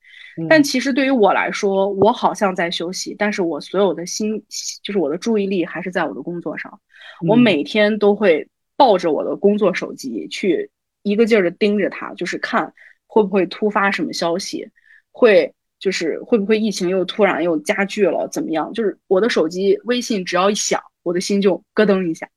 [0.49, 4.43] 但其实对于我来说，我好像在休息，但是我所有的心，
[4.83, 6.79] 就是我的注意力还是在我的工作上。
[7.27, 8.47] 我每天都会。
[8.77, 10.69] 抱着我的工作手机去
[11.03, 12.73] 一个劲儿的盯着它，就是看
[13.07, 14.67] 会不会突发什么消息，
[15.11, 18.73] 会就是会不会疫情又突然又加剧了，怎么样？
[18.73, 22.27] 就是我的手机微信只要一响，我的心就咯噔一下，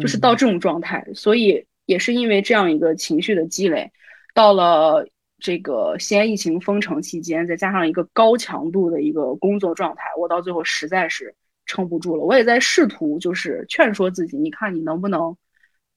[0.00, 1.06] 就是到这种状态。
[1.14, 3.92] 所以也是因为这样一个情绪的积累，
[4.34, 5.06] 到了
[5.38, 11.34] 这个西安疫情封城期间，再加上一个高强度的一个工作状态，我到最后实在是
[11.66, 12.24] 撑不住了。
[12.24, 15.36] 我也在试图就是劝说自己，你看你能不能。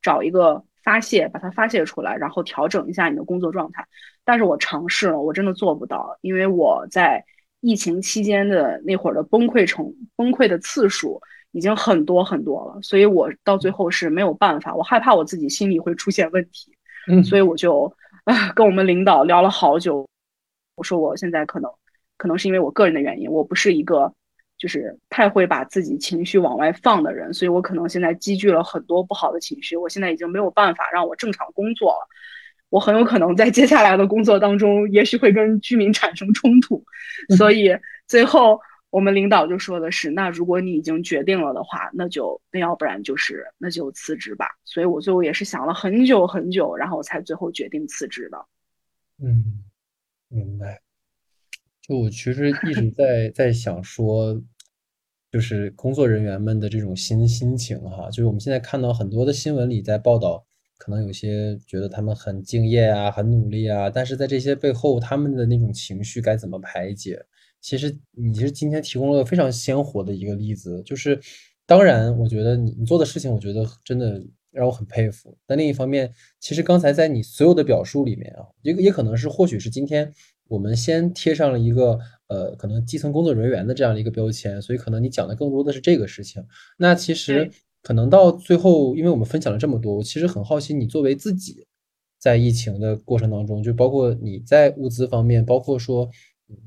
[0.01, 3.85] 找一个发泄，把它发泄出来，然后调整一下你的工作状态。
[4.23, 7.23] 但是我尝试了，我真的做不到，因为我在
[7.61, 11.19] 疫情期间的那会儿的崩溃程崩溃的次数
[11.51, 14.75] 已经很多很多了，所以我到最后是没有办法。
[14.75, 16.71] 我害怕我自己心里会出现问题，
[17.09, 20.07] 嗯，所以我就啊 跟我们领导聊了好久。
[20.75, 21.69] 我说我现在可能
[22.17, 24.13] 可能是因为我个人的原因，我不是一个。
[24.59, 32.07] 就是太会把自己情绪往外放的人，所以我可能现在积聚了很多不好的情绪，我现在已经没有办法让我正常工作了。
[32.69, 36.83] 我很有可能在接下来的工作当中，也许会跟居民产生冲突。
[37.35, 38.59] 所以最后
[38.91, 44.45] 我们领导就说的是：那如果你已经决定了的话，那就那要不然就是那就辞职吧。
[44.65, 48.45] 所以我最后也是想了很久很久，然后才最后决定辞职的。
[49.17, 49.63] 嗯，
[50.27, 50.81] 明白。
[51.89, 54.39] 就我其实一直在在想说，
[55.31, 60.45] 就是工作人员们的这种心心情哈，就是我们现在看到很多的新闻里在报道，
[60.77, 67.19] 可能有些觉得他们很敬业啊，很努力啊，但是在这些背后，他们的那种情绪该怎么排解？
[67.59, 71.19] 其实你其实今天提供了非常鲜活的一个例子，就是
[71.65, 75.35] 当然，我觉得你你做的事情，我觉得真的让我很佩服。
[75.47, 80.13] 但另一方面，其实刚才在你所有的表述里面啊，也也可能是或许是今天。
[80.49, 86.43] 我们先贴上了一个呃，可能基层工作人员的这样的一个标签，所以可能你讲的更多的是这个事情。
[86.77, 87.49] 那其实
[87.81, 91.65] 可能到最后，因为我们分享了这么多，我其实很好奇，你作为自己
[92.17, 96.09] 在疫情的过程当中，就包括你在物资方面，包括说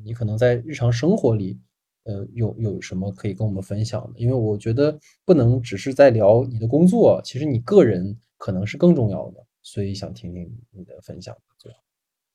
[0.05, 1.59] 你可能在日常生活里，
[2.05, 4.18] 呃，有有什么可以跟我们分享的？
[4.18, 11.37] 因为我觉得不能只是在聊你的工作，其实你个人可能是更重要的，所以想听听你的分享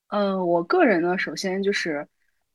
[0.10, 2.08] 嗯，我个人呢，首先就是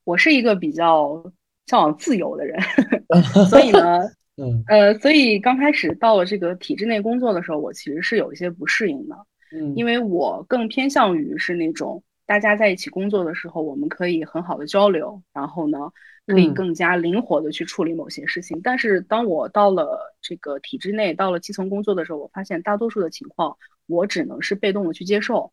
[0.04, 1.32] 我是一个比较
[1.66, 2.60] 向往自由的人，
[3.50, 4.00] 所以呢，
[4.36, 9.16] 嗯，呃，所以刚开始到了这个体制内工作的时候，我其实是有一些不适应的，
[9.54, 15.78] 嗯，因为我更偏向于是那种大家在一起工作的时候，我们可以很好的交流，然后呢，
[16.26, 18.58] 可以更加灵活的去处理某些事情。
[18.62, 25.52] 但是当我到了这个体制内，到了基层工作的时候，我发现大多数的情况，我只能是被动的去接受。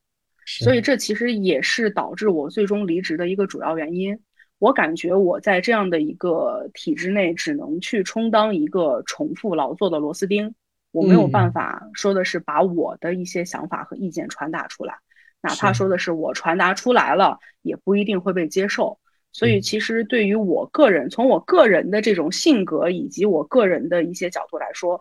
[0.49, 4.19] 所以这其实也是导致我最终离职的一个主要原因。
[4.57, 10.53] 我感觉我在这样的一个体制内，只能去充当一个重复劳作的螺丝钉，
[10.91, 14.95] 我没有办法说的是把我的一些想法和意见传达出来，
[15.41, 18.99] 哪怕说的是我传达出来了，也不一定会被接受。
[19.31, 24.99] 所以其实对于我个人，从我个人的这种性格以及我个人的一些角度来说，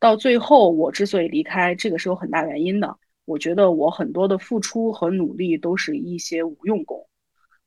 [0.00, 2.96] 到最后我之所以离开，这个是有很大原因的。
[3.26, 7.06] 我觉得我很多的付出和努力都是一些无用功，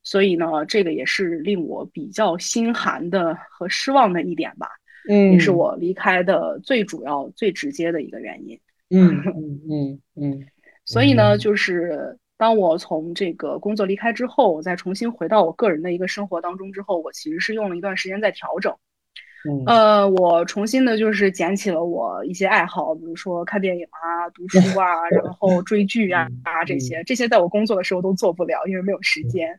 [0.02, 4.67] 所以呢，这个也是令我比较心寒的和失望的一点吧。
[5.08, 8.60] 嗯，也是我离开的最主要、最直接的一个原因。
[8.89, 10.45] 嗯嗯嗯嗯。
[10.86, 18.74] 所以呢，就是当我从这个工作离开之后，我再重新回到我个人的一个生活当中之后，我其实是用了一段时间在调整。
[19.65, 29.58] 呃，我重新的就是捡起了我一些爱好，比如说看电影啊、读书啊， 然后追剧啊啊这些，这些在我工作的时候都做不了，因为没有时间。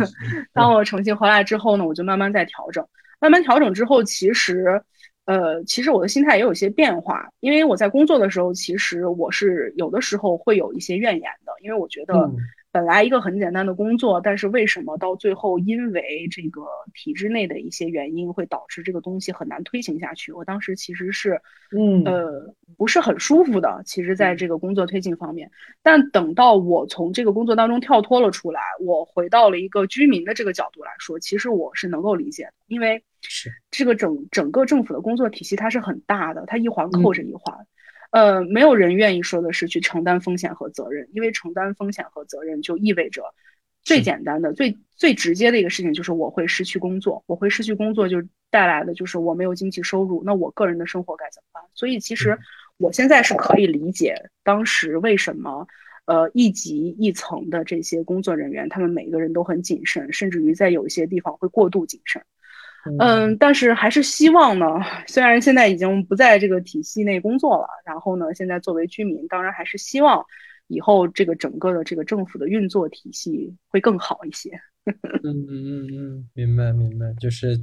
[0.52, 2.86] 当我重新回来之后呢，我就慢慢在调整，
[3.18, 4.82] 慢慢调整之后，其实，
[5.24, 12.30] 呃，其实我的心态也有些变化，因为我在工作的时候，其实我是有的时候会有一些怨言的，因为我觉得。
[12.74, 20.32] 本来一个很简单的工作，但是为什么到最后因为这个体制内的一些原因，会导致这个东西很难推行下去？
[20.32, 23.80] 我当时其实是，嗯，呃，不是很舒服的。
[23.86, 25.48] 其实，在这个工作推进方面，
[25.84, 37.56] 但等到我从这个工作当中跳脱了出来，我回到了一个居民的这个角度来说，其实我是能够理解的，因为是这个整整个政府的工作体系它是很大的，它一环扣着一环。
[38.14, 43.34] 呃，没有人愿意说的是去承担风险和责任，因为承担风险和责任就意味着
[43.82, 51.64] 最简单的、最最直接的一个事情就是我会失去工作，我会失去工作就带来的就是我没有经济收入，那我个人的生活该怎么办？
[51.74, 52.38] 所以其实
[52.76, 55.66] 我现在是可以理解当时为什么
[56.04, 62.22] 呃一级一层的这些工作人员他们每个人都很谨慎，甚至于在有一些地方会过度谨慎。
[62.98, 64.66] 嗯，但是还是希望呢，
[65.06, 70.22] 虽然现在已经不在这个体系内工作了，然后呢，现在作为居民，当然还是希望
[70.68, 74.50] 以后这个整个的这个政府的运作体系会更好一些。
[75.24, 77.58] 嗯嗯嗯嗯，明白明白，就是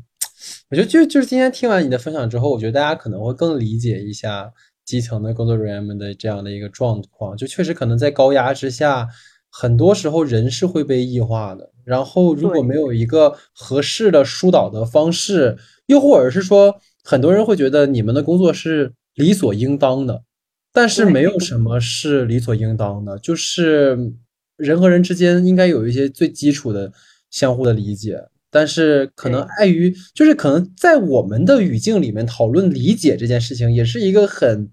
[0.70, 4.52] 我觉得就就是今天听完你的分享之后，我觉得大家可能会更理解一下
[4.86, 9.08] 基层的工作人员们的这样的一个状况，就确实可能在高压之下。
[9.54, 16.74] 很多时候人是会被异化的，然后如果没有一个合适的疏导的方式，又或者是说，
[17.04, 20.24] 很多人会觉得你们的工作是理所应当的，
[20.72, 24.14] 但是没有什么是理所应当的，就是
[24.56, 26.94] 人和人之间应该有一些最基础的
[27.30, 34.72] 相互的理解，但是可能碍于，就是可能在我们的语境里面讨论理解这件事情，也是一个很，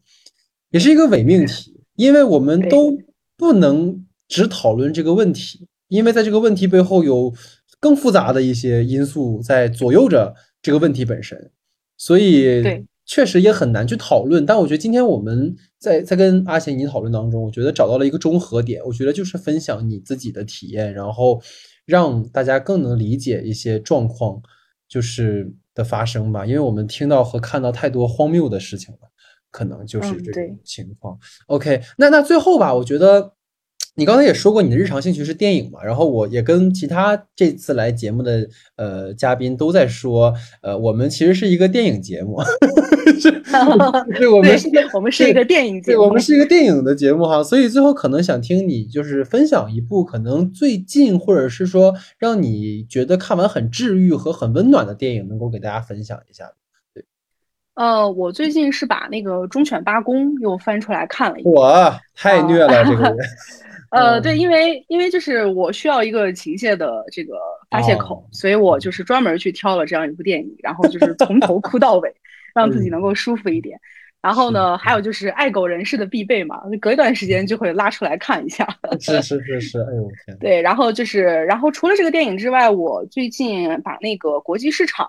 [0.71, 2.97] 也是一个伪命题，因为我们都
[3.37, 4.05] 不能。
[4.29, 7.33] 只讨论这个问题，因为在这个问题背后有
[7.81, 11.51] 更复杂的一些因素在左右着这个问题本身，
[11.97, 12.63] 所以
[13.07, 14.45] 确实也很难去讨论。
[14.45, 18.83] 但我觉得今天我们在在跟阿贤你讨论当中，我觉得找到了一个中和点。
[18.85, 21.41] 我觉得就是分享你自己的体验，然后
[21.87, 24.43] 让大家更能理解一些状况
[24.87, 26.45] 就是的发生吧。
[26.45, 29.09] 因为我们听到和看到太多荒谬的事情了，
[29.51, 31.19] 可能就是这种情况。
[31.47, 33.33] OK，那那最后吧，我觉得。
[33.99, 35.83] 你刚才也说过你的日常兴趣是电影嘛？
[35.83, 40.33] 然后我也跟其他这次来节目的呃嘉宾都在说，
[40.63, 42.41] 呃，我们其实是一个电影节目，
[43.19, 43.43] 是，
[44.29, 47.43] 我们是，我们是一个电影节目，我们是一个电影的节目哈。
[47.43, 56.53] 所以最后可能想听你就是分享一部可能最近或者是说让你觉得看完很治愈和很温暖的电影，能够给大家分享一下。
[56.95, 57.05] 对，
[57.75, 63.17] 呃，我最近是把那个《忠犬八公》又翻出来看了一遍，哇，太虐了这个人。
[63.91, 67.39] 呃，对，因为因为就是我需要一个情绪的这个
[67.71, 72.15] 发泄口，所以我就是专门去挑了这样一部电影，然后就是从头哭到尾，
[72.55, 73.81] 让自己能够舒服一点。
[74.21, 78.69] 然后呢，还有就是爱狗人士的必备嘛，隔一段时间就会拉出来看一下。
[79.01, 80.37] 是是是是，哎呦天！
[80.39, 85.09] 对，然后就是，然后除了这个电影之外，我最近把那个国际市场，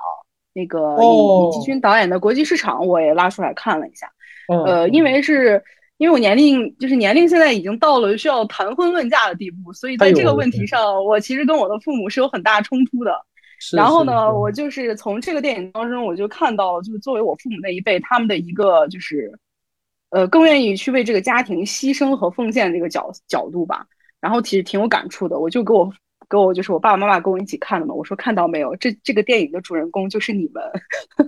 [0.53, 4.09] 那个李继军导演的《国际市场》我也拉出来看了一下。
[4.47, 5.61] 呃，因为是。
[5.99, 13.11] 因为我年龄就是年龄，现在已经到了需要谈婚论嫁的地步，所以在这个问题上，我其实跟我的父母是有很大冲突的。
[13.73, 19.29] 然后呢，我就是从这个电影当中，我就看到了，就是作为我父母那一辈，他们的一个就是，
[20.11, 23.85] 呃，更愿意去为这个家庭牺牲和奉献这个角角度吧。
[24.21, 25.91] 然后其实挺有感触的，我就给我
[26.29, 27.93] 给我就是我爸爸妈妈跟我一起看的嘛。
[27.93, 30.63] 我说看到没有，这这个电影的主人公就是你们。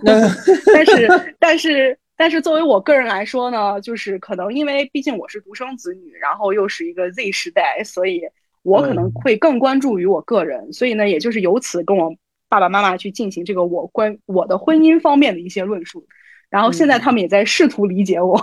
[0.72, 1.98] 但是但是。
[2.22, 8.22] 但是作为我个人来说呢，就是可能因为毕竟我是独生子女，然后又是一个 Z 时代，所以
[8.62, 12.14] 我可能会更关注于我个人，所以呢，也就是由此跟我
[12.48, 16.06] 爸爸妈妈去进行这个我关我的婚姻方面的一些论述，
[16.48, 18.38] 然后现在他们也在试图理解我。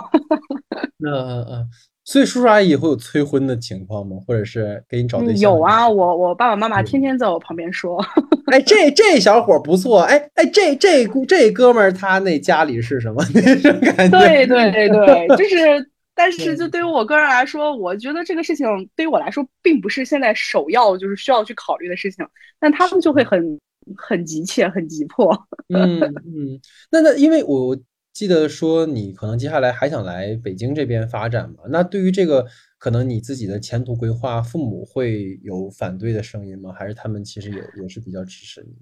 [0.98, 1.70] 嗯嗯嗯。
[2.10, 4.16] 所以叔叔阿姨会有催婚的情况吗？
[4.26, 5.42] 或者是给你找对象？
[5.42, 8.04] 有啊，我我爸爸妈妈天天在我旁边说，
[8.46, 14.18] 哎，这这小伙不错，哎哎，这这这哥们儿他那家里是什么 那种感觉？
[14.18, 22.26] 对对对 对，就是，但是就对于我个人来说，我觉得这个事情对于我来说并不是现在首要就是需要去考虑的事情，
[22.58, 23.56] 但他们就会很
[23.96, 25.32] 很急切，很急迫。
[25.72, 27.78] 嗯嗯，那那因为我。
[28.12, 31.64] 记得说你可能接下来还想来北京这边发展嘛？
[31.68, 32.46] 那对于这个
[32.78, 36.72] 可能你自己的前途规划，父母会有反对的声音吗？
[36.72, 38.74] 还是他们其实也也是比较支持你？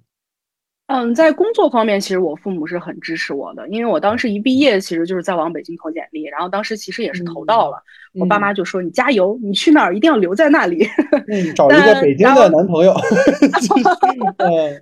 [0.89, 7.77] 嗯，在工作方面，其实我父母是很支持我的，因为我当时一毕业，其实就是在往北京投简历，然后当时其实也是投到了。
[8.15, 10.89] 我爸妈就说：“你加油，你去哪儿一定要留在那里。
[11.29, 12.95] ”嗯，找一个北京的男朋友。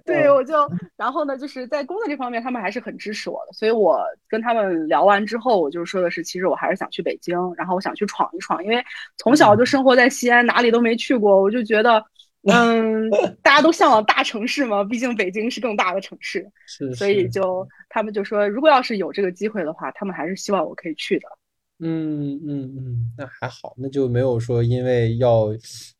[0.05, 0.55] 对，我就
[0.97, 3.53] 然后呢，就是在工作这方面，他们还是很支持我的。
[3.53, 8.81] 所以我跟他们聊完之后，我就说的是，其实我还是想去北京，然后我想去闯一闯，因为
[9.17, 12.01] 从小就生活在西安，哪里都没去过，我就觉得。
[12.53, 13.11] 嗯，
[13.42, 21.26] 大家都向往大城市嘛，毕竟北京是更大的城市，是，所以就他们就说，如果要是有这个机会的话，他们还是希望我可以去的。
[21.78, 25.49] 嗯嗯嗯，那还好，那就没有说因为要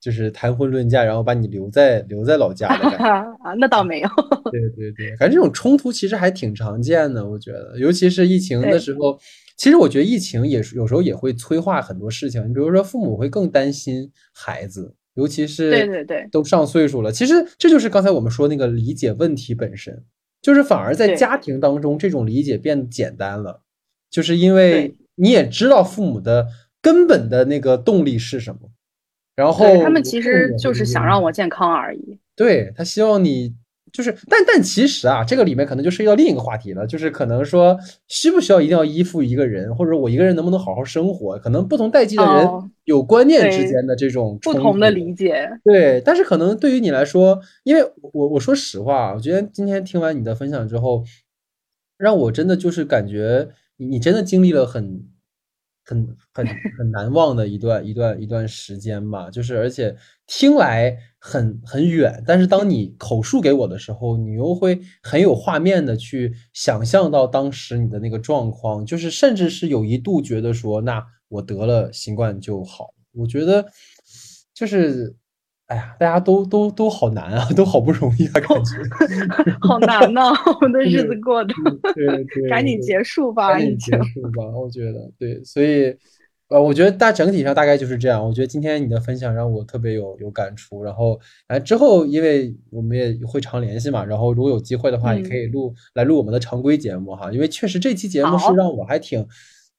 [0.01, 3.05] 就是谈婚论嫁，然后把你留在留在老家的感觉
[3.45, 4.09] 啊，那倒没有。
[4.51, 9.19] 对对对，感觉这种冲突其实还挺常见的，我觉得，尤其是疫情的时候，
[9.59, 14.95] 其实我觉得疫情也是有时候也会催化很多事情，你比如说父母会更担心孩子。
[15.17, 20.05] 尤其是对对对，都上岁数了，其实这就是刚才我们说那个理解问题本身，
[20.41, 23.63] 就是反而在家庭当中这种理解变简单了，
[24.11, 26.47] 就是因为你也知道父母的
[26.81, 28.71] 根本的那个动力是什么，
[29.35, 32.19] 然后他们其实就是想让我健康而已。
[32.37, 33.55] 对他希望你
[33.97, 37.75] 就是，但但其实啊，这个里面可能就涉及到另一个话题了，就是可能说
[38.09, 42.47] 需不需要一定要依附一个人，或者我一个人能不能好好生活，可能不同代际的人
[42.85, 45.49] 有观念之间的这种不同的理解。
[45.65, 47.83] 对，但是可能对于你来说，因为
[48.13, 51.03] 我我说实话，我觉得今天听完你的分享之后，
[51.97, 55.07] 让我真的就是感觉你你真的经历了很。
[55.87, 72.93] 很很很难忘的一段一段一段时间吧，就是而且听来很很远，但是当你口述给我的时候，你又会很有画面的去想象到当时你的那个状况，就是甚至是有一度觉得说，那我得了新冠就好。
[73.13, 73.65] 我觉得
[74.53, 75.15] 就是，
[75.67, 78.77] 哎呀，大家都都都好难啊，都好不容易啊，感觉
[79.61, 81.55] 好难呐，我们的日子过得，
[81.95, 85.97] 对对，赶紧结束吧，赶紧结束吧，我觉得对，所以。
[86.49, 88.25] 呃，我觉得大整体上大概就是这样。
[88.25, 90.81] 我觉得今天你的分享让我特别有有感触。
[90.85, 97.33] 然后，哎，之后因为我们也会常联系嘛，然后如果有机会的话，也可以录来录我们的常规节目哈。
[97.33, 99.27] 因为确实这期节目是让我还挺，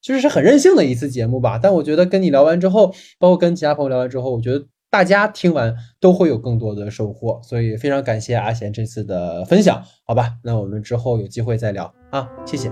[0.02, 1.58] 就是是很任性的一次节目吧。
[1.58, 7.42] 但我觉得跟你聊完之后，包括跟其他朋友聊完之后，我觉得大家听完都会有更多的收获。
[7.44, 10.38] 所以非常感谢阿贤这次的分享，好吧？
[10.44, 12.72] 那我们之后有机会再聊啊，谢谢。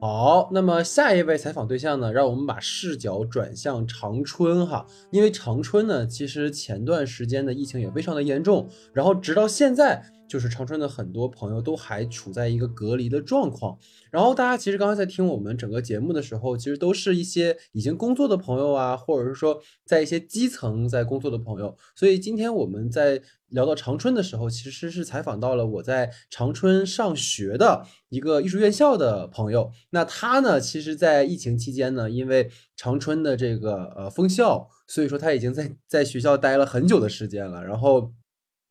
[0.00, 2.12] 好，那么下一位采访对象呢？
[2.12, 10.04] 让我们把视角转向长春哈，因为长春呢，其实前段时间的疫情也非常的严重，然后直到现在。
[10.34, 13.78] 就是长春的很多朋友都还处在一个隔离的状况，
[14.10, 21.76] 然后大家其实刚才在听我们整个节目的时候，其实都是一些已经工作的朋友啊，或者是说在一些基层在工作的朋友。
[21.94, 29.70] 所以今天我们在聊到长春的时候，其实是采访到了我在长春上学的一个艺术院校的朋友。
[29.90, 38.12] 那他呢，其实，在疫情期间呢，因为长春的这个呃封校，所以说他已经在在学校待了很久的时间了，然后。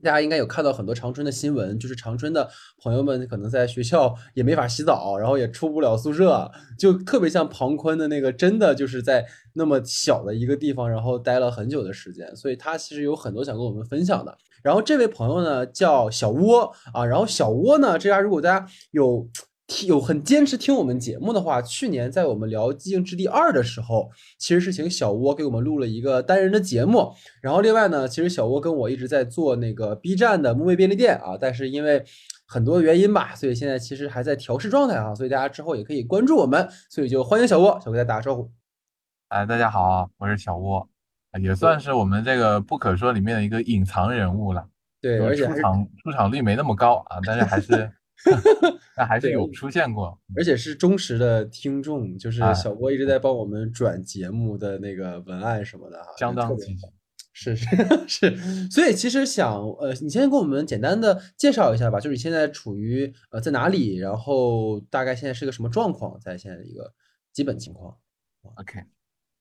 [0.04, 2.47] 大家应该有看到很多长春的新闻，就是长春的
[2.82, 14.38] 朋友们可能在学校也没法洗澡，然后也出不了宿舍，就特别像庞坤的那个，真的就是在那么小的一个地方，然后待了很久的时间，所以他其实有很多想跟我们分享的。
[14.62, 19.28] 然后这位朋友呢叫小窝啊，然后小窝呢，这家如果大家有。
[19.88, 27.13] 有很坚持听我们节目的话，去年在我们聊《寂静之地二》的时候，其实是请小窝给我们录了一个单人的节目。
[27.41, 32.03] 然后另外呢，其实小窝跟我一直在做那个 B 站的木卫便利店啊，但是因为
[32.45, 35.13] 很多原因吧，所以现在其实还在调试状态啊。
[35.15, 38.51] 所以大家之后也可以关注我们，所以就欢迎小窝，小给大家打个招呼。
[39.30, 40.88] 哎，大家好，我是小窝，
[41.41, 44.67] 也算是我们这个不可说里面的一个隐藏人物了。
[45.01, 47.91] 对，而且出场出场率没那么高啊，但是还是。
[48.96, 56.86] 那还是有出现过，而且是忠实的听众，就是小波一直在帮我们转节目的那个文案什么的哈，相当积极。
[57.36, 57.66] 是是
[58.08, 66.94] 是，所以其实想呃，你先给我们简单的介绍一下吧，就是你现在处于呃在哪里，然后大概现在是个什么状况，在现在的一个
[67.32, 67.98] 基本情况。
[68.58, 68.84] OK，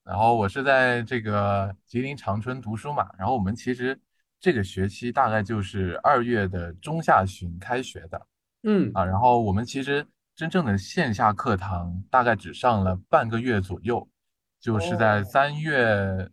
[0.04, 4.00] 然后我是在这个吉林长春读书嘛，然后我们其实
[4.40, 8.26] 这个学期大概就是二月的中下旬开学的。
[8.62, 8.90] 嗯。
[8.94, 14.08] 啊，然后我们其实真正的线下课堂大概只上了半个月左右，
[14.60, 16.30] 就是在三月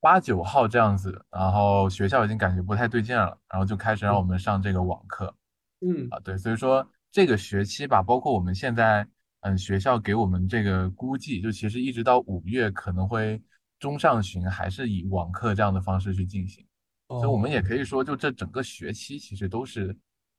[0.00, 5.34] 八九号这样子，然后学校已经感觉不太对劲了，然后就开始让我们上这个网课。
[5.80, 6.08] 嗯。
[6.10, 9.06] 啊，对，所以说这个学期吧，包括我们现在，
[9.40, 13.40] 嗯，学校给我们这个估计，就其实一直到五月可能会
[13.78, 16.66] 中上旬还是以网课这样的方式去进行，
[17.08, 19.96] 所以我们也可以说，就这整个学期其实都是。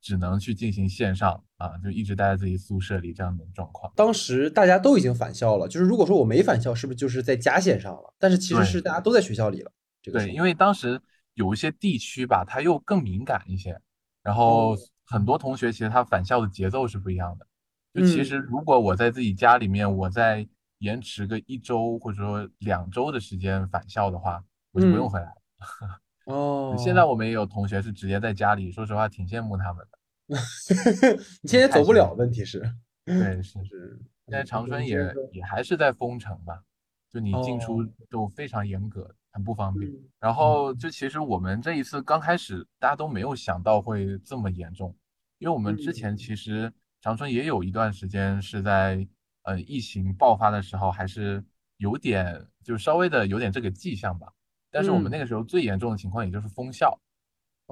[0.07, 3.91] 只能去进行线上啊，就一直待在自己宿舍里这样的状况。
[3.93, 8.13] 当时大家都已经返校了，就是如果说我没返校，是不是就是在家线上了？
[8.17, 9.71] 但是其实是大家都在学校里了。
[10.01, 10.97] 对，因为当时
[11.33, 13.77] 有一些地区吧，它又更敏感一些，
[14.23, 17.45] 然后很多同学其实他返校的节奏是不一样的。
[17.93, 20.47] 就其实如果我在自己家里面，我在
[20.77, 24.41] 延迟个一周或者说两周的时间返校的话，
[24.71, 25.99] 我就不用回来了。
[26.31, 29.96] 哦，现在我们也有同学是直接在家里，说实话挺羡慕他们的。
[31.41, 32.59] 你现在走不了，问题是，
[33.05, 33.99] 对，是是。
[34.27, 34.97] 现在长春也
[35.31, 36.61] 也还是在封城吧，
[37.09, 39.89] 就你进出都非常严格，很不方便。
[40.19, 44.93] 然后就其实我们这一次刚开始，大家都没有想到会这么严重，
[45.37, 46.69] 因为我们之前其实
[46.99, 49.07] 长春也有一段时间是在
[49.43, 51.41] 呃疫情爆发的时候，还是
[51.77, 54.27] 有点就稍微的有点这个迹象吧。
[54.69, 56.99] 但是我们那个时候最严重的情况也就是封校，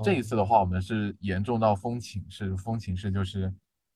[0.03, 3.53] 这一次的话，我们是严重到封寝室，封寝室就是，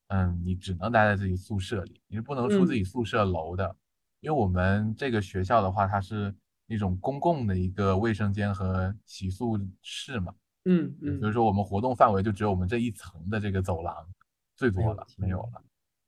[0.08, 3.76] 嗯，你只能待在自己宿舍里，你是不能出自己宿舍楼的，
[4.20, 6.34] 因为我们这个学校的话，它是
[6.66, 10.34] 那种公共的一个卫生间和洗漱室嘛。
[10.64, 13.94] 嗯嗯，所以说我们活动范围就只有我们这一层的这个走廊，
[14.56, 15.62] 最多了，没有了。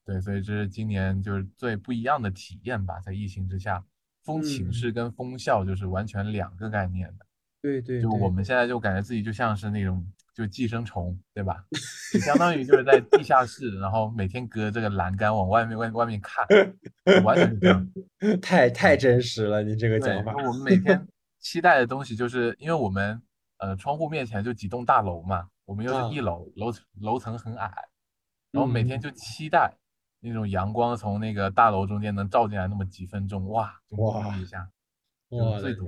[0.04, 3.84] 对，所以这是今年就是最不一样的体验吧，在疫情之下，
[4.24, 7.26] 封寝室跟封校就是完全两个概念的。
[7.62, 10.04] 对对，就我们现在就感觉自己就像是那种
[10.34, 11.64] 就寄生虫，对吧？
[12.12, 16.44] 就相当于就是在地下室，然后每天隔这个栏杆往外面外外面看，
[17.24, 17.88] 完全是这样。
[18.42, 20.34] 太太真实了，你这个讲法。
[20.34, 21.06] 我们每天
[21.38, 23.22] 期待的东西，就是因为我们
[23.58, 27.72] 呃窗户面前就几栋大楼嘛，我们又是一楼，楼层楼层很矮，
[28.50, 29.72] 然后每天就期待
[30.20, 34.68] 那种阳光从那个大楼中间能照进来那么几分钟，哇，就哇一下，
[35.30, 35.86] 哇，最多。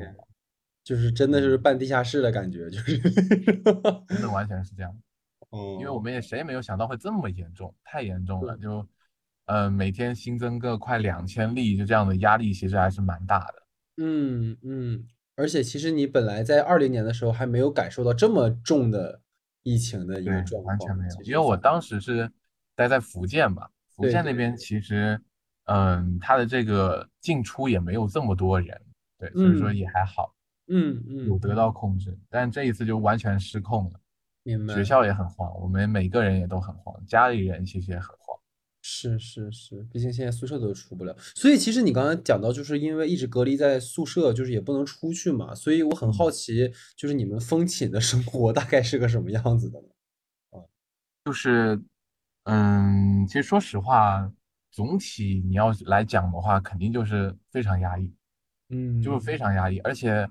[0.84, 2.98] 就是真的是半地下室的感觉，就是
[4.06, 4.94] 真的完全是这样。
[5.50, 8.54] 嗯，因为我们也谁也没有想到会这么严重，太严重了。
[8.58, 8.86] 就，
[9.46, 13.54] 呃，每天新增个快两千例，就这样的压力其实还是蛮大的。
[13.96, 15.06] 嗯嗯，
[15.36, 19.20] 而且其实你本来在二零年的时候还没有感受到这么重的
[19.62, 21.22] 疫情的一个状况，完全没有。
[21.22, 22.30] 因为我当时是
[22.74, 25.18] 待在福建嘛，福建那边其实，
[25.64, 28.78] 嗯，它的这个进出也没有这么多人，
[29.18, 30.34] 对，所以说也还好。
[30.34, 34.00] 嗯嗯嗯，有得到控制，但这一次就完全失控了。
[34.42, 34.74] 明白。
[34.74, 38.38] 学校也很慌，我们每个人也都很慌，家里人其实也很慌。
[38.82, 41.16] 是是是，毕竟现在宿舍都出不了。
[41.34, 45.54] 所以其实你刚才讲到，就是因为一直隔离在宿舍，就是也不能出去嘛。
[45.54, 49.88] 所以我很好奇，就是你们封寝的生活大概是个什么样子的呢？
[50.50, 50.60] 啊，
[51.24, 51.82] 就是，
[52.42, 54.30] 嗯，其实说实话，
[54.70, 58.12] 总体你要来讲的话，肯定就是非常压抑，
[58.68, 60.28] 嗯，就是非常压抑，而且。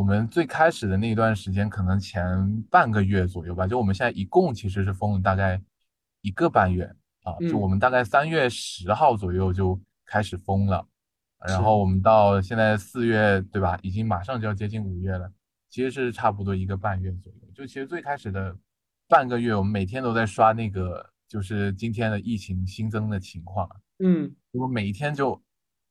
[0.00, 5.60] 我们最开始的那段时间，可能前半个月左右吧，就我们现在一共其实是封了大概
[6.22, 6.84] 一个半月
[7.22, 10.88] 啊，就我们大概三月十号左右就开始封了，
[11.46, 13.78] 然后我们到现在四月，对吧？
[13.82, 15.30] 已经马上就要接近五月了，
[15.68, 17.50] 其实是差不多一个半月左右。
[17.54, 18.56] 就其实最开始的
[19.06, 25.38] 半个月，我们每天都在刷那个，就是今天的疫情新增的情况，嗯，我们每一天就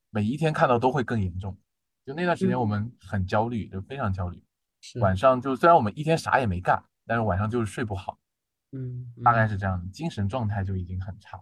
[0.10, 1.56] 每一天看到都会更严重。
[2.10, 4.44] 就那段时间，我们很焦虑，就非常焦虑。
[5.00, 8.18] 晚上就虽然我们一天啥也没干，但是晚上就是睡不好。
[8.72, 11.40] 嗯，大概是这样，精神状态就已经很差。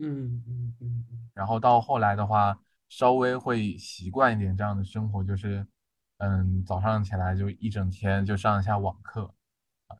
[0.00, 1.04] 嗯嗯嗯。
[1.32, 2.58] 然后到后来的话，
[2.88, 5.64] 稍微会习惯一点这样的生活，就是
[6.18, 9.32] 嗯，早上起来就一整天就上一下网课，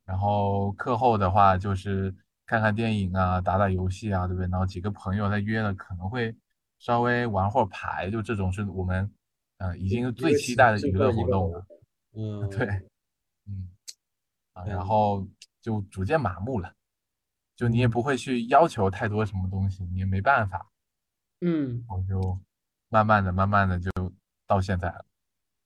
[0.05, 2.13] 然后课后的话就是
[2.47, 4.49] 看看电影啊，打打游戏啊，对不对？
[4.49, 6.37] 然后几个朋友再约了，可能会
[6.81, 9.09] 稍微玩会儿牌，就这种是我们。
[9.63, 11.67] 嗯，已经是最期待的娱乐活动了。
[12.17, 12.67] 嗯， 对，
[13.47, 13.69] 嗯，
[14.55, 15.29] 啊，然后
[15.61, 16.73] 就逐渐麻木了，
[17.55, 20.71] 就你也不会去要求太多什么东西，你也没办法。
[21.43, 22.41] 嗯，我就
[22.89, 23.91] 慢慢的、慢慢的就
[24.47, 25.05] 到现在了。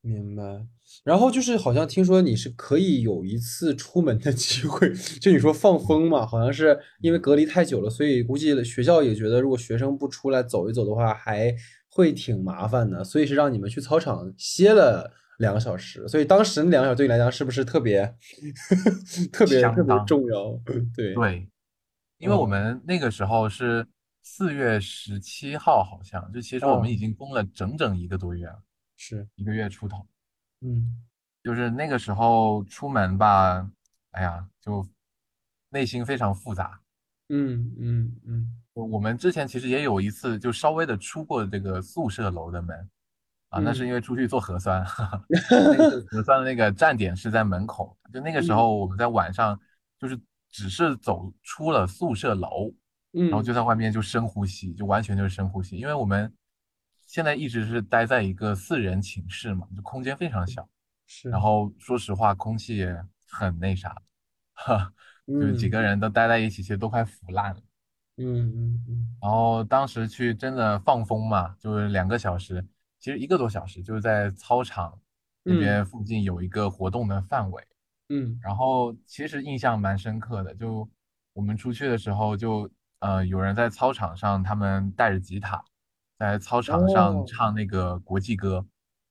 [0.00, 0.66] 明白。
[1.04, 11.54] 然后就是好像听说你是可以有一次出门的机会，就你说放风嘛，好像是因为隔离太久了，所以估计学校也觉得如果学生不出来走一走的话，还。
[11.94, 16.08] 会挺麻烦的，所以是让你们去操场歇了两个小时。
[16.08, 18.04] 所以当时那两个小时对你来讲是不是特别
[19.32, 20.60] 特别特别重要？
[20.96, 21.48] 对对，
[22.18, 23.86] 因为我们那个时候是
[24.24, 28.60] 四月十七号，好像就其实我们已经封了整整一个多月了，
[28.96, 30.04] 是一个月出头。
[30.62, 31.00] 嗯，
[31.44, 33.70] 就是那个时候出门吧，
[34.10, 34.84] 哎呀，就
[35.70, 36.80] 内心非常复杂。
[37.28, 38.50] 嗯嗯嗯。
[38.74, 42.76] 我们之前其实也有一次，就稍微的出过这个宿舍楼的门，
[43.50, 44.84] 啊，那是因为出去做核酸，
[45.48, 49.58] 那个核酸的那个站点是在门口，就那个时候我们在晚上，
[50.00, 50.20] 就是
[50.50, 52.74] 只是走出了宿舍楼，
[53.12, 56.34] 然后就在外面就深呼吸，就完全就是深呼吸，因为我们
[57.06, 60.68] 现在一直是待在一个四人寝室嘛，就空间非常小，
[61.06, 61.40] 是，然。
[61.40, 64.02] 后说实话空气也很那啥，
[64.54, 64.92] 哈，
[65.26, 67.60] 就是几个人都待在一起，其实都快腐烂了。
[68.16, 72.64] 嗯嗯嗯，然后当时去真的放风嘛，就是两个小时，
[73.00, 74.96] 其实一个多小时，就是在操场
[75.42, 77.66] 那边附近有一个活动的范围，
[78.10, 80.88] 嗯，然后其实印象蛮深刻的，就
[81.32, 82.70] 我们出去的时候，就
[83.00, 85.64] 呃有人在操场上，他们带着吉他，
[86.16, 88.64] 在操场上唱那个国际歌，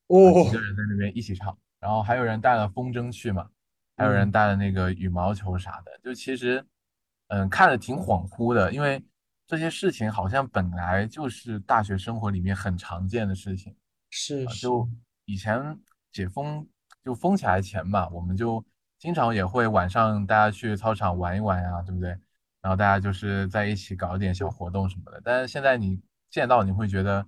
[0.06, 3.50] 哦，几个人在那边一起唱，然后还有人带了风筝去嘛，
[3.96, 6.64] 还有人带了那个羽毛球啥的，就其实。
[7.28, 9.02] 嗯，看着挺恍惚的，因为
[9.46, 13.74] 这些事情好像本来就是大学生活里面很常见的事情。
[14.10, 14.86] 是，就
[15.24, 15.76] 以前
[16.12, 16.64] 解封
[17.02, 18.62] 就封起来前吧，我们就
[18.98, 22.10] 经常也会晚上大家去操场玩一玩呀，对不对？
[22.60, 25.20] 然后大家就是在一起搞点小活动什么的。
[25.24, 27.26] 但是现在你见到，你会觉得，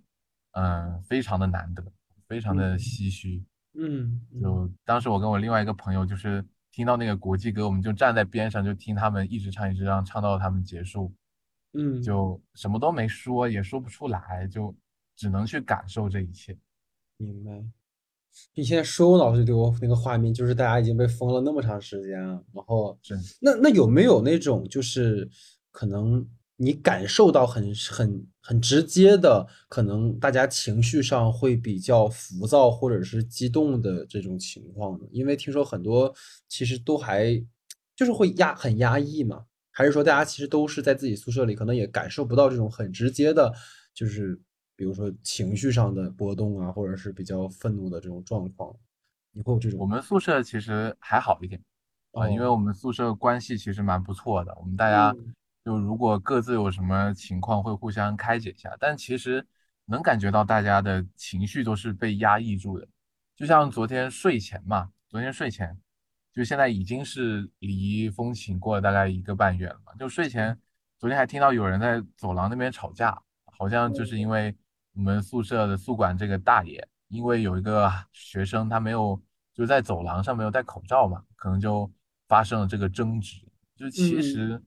[0.53, 1.83] 嗯，非常的难得，
[2.29, 3.43] 非常的唏嘘。
[3.79, 6.45] 嗯，就当时我跟我另外一个朋友，就是
[6.77, 11.11] 听到那个国际歌，我们就站在边上，就听他们一直唱，一直唱，唱到他们结束，
[11.73, 14.77] 嗯，就什么都没说，也说不出来，就
[15.17, 16.55] 只能去感受这一切。
[17.17, 17.65] 明白。
[18.55, 22.99] 你现在说，我脑子里有那个画面，就是大家已经被封了那么长时间，然后，
[23.41, 25.27] 那那有没有那种就是
[25.71, 26.29] 可能？
[26.59, 35.07] 你感受到很很很直接的，可能大家情绪上会比较浮躁或者是激动的这种情况呢？
[35.11, 36.15] 因为听说很多
[36.49, 37.35] 其实都还
[37.95, 43.53] 就是会压很压抑嘛，还是说大家其实都是在自己宿舍里，可能也感受不到这种很直接的，
[43.93, 44.41] 就是
[44.75, 48.75] 比如说情绪上的波动啊，或者是比较愤怒的这种状况，
[49.33, 49.79] 你会有这种？
[49.79, 51.61] 我们宿舍其实还好一点
[52.13, 55.15] 啊，因为我们宿舍关系其实蛮不错的，我们大家。
[55.67, 59.45] 就如果各自有什么情况，会互相开解一下，但其实
[59.87, 62.87] 能感觉到大家的情绪都是被压抑住的。
[63.35, 65.77] 就像昨天睡前嘛，昨天睡前，
[66.33, 69.93] 就现在已经是离风琴过了大概一个半月了嘛。
[69.99, 70.57] 就睡前，
[71.01, 74.55] 昨天还听到有人在走廊那边吵架，好像就是因为
[74.95, 79.21] 我们宿舍的宿管这个大爷，因为有一个学生他没有
[79.53, 81.91] 就在走廊上没有戴口罩嘛，可能就
[82.29, 83.45] 发生了这个争执。
[83.75, 84.63] 就其实。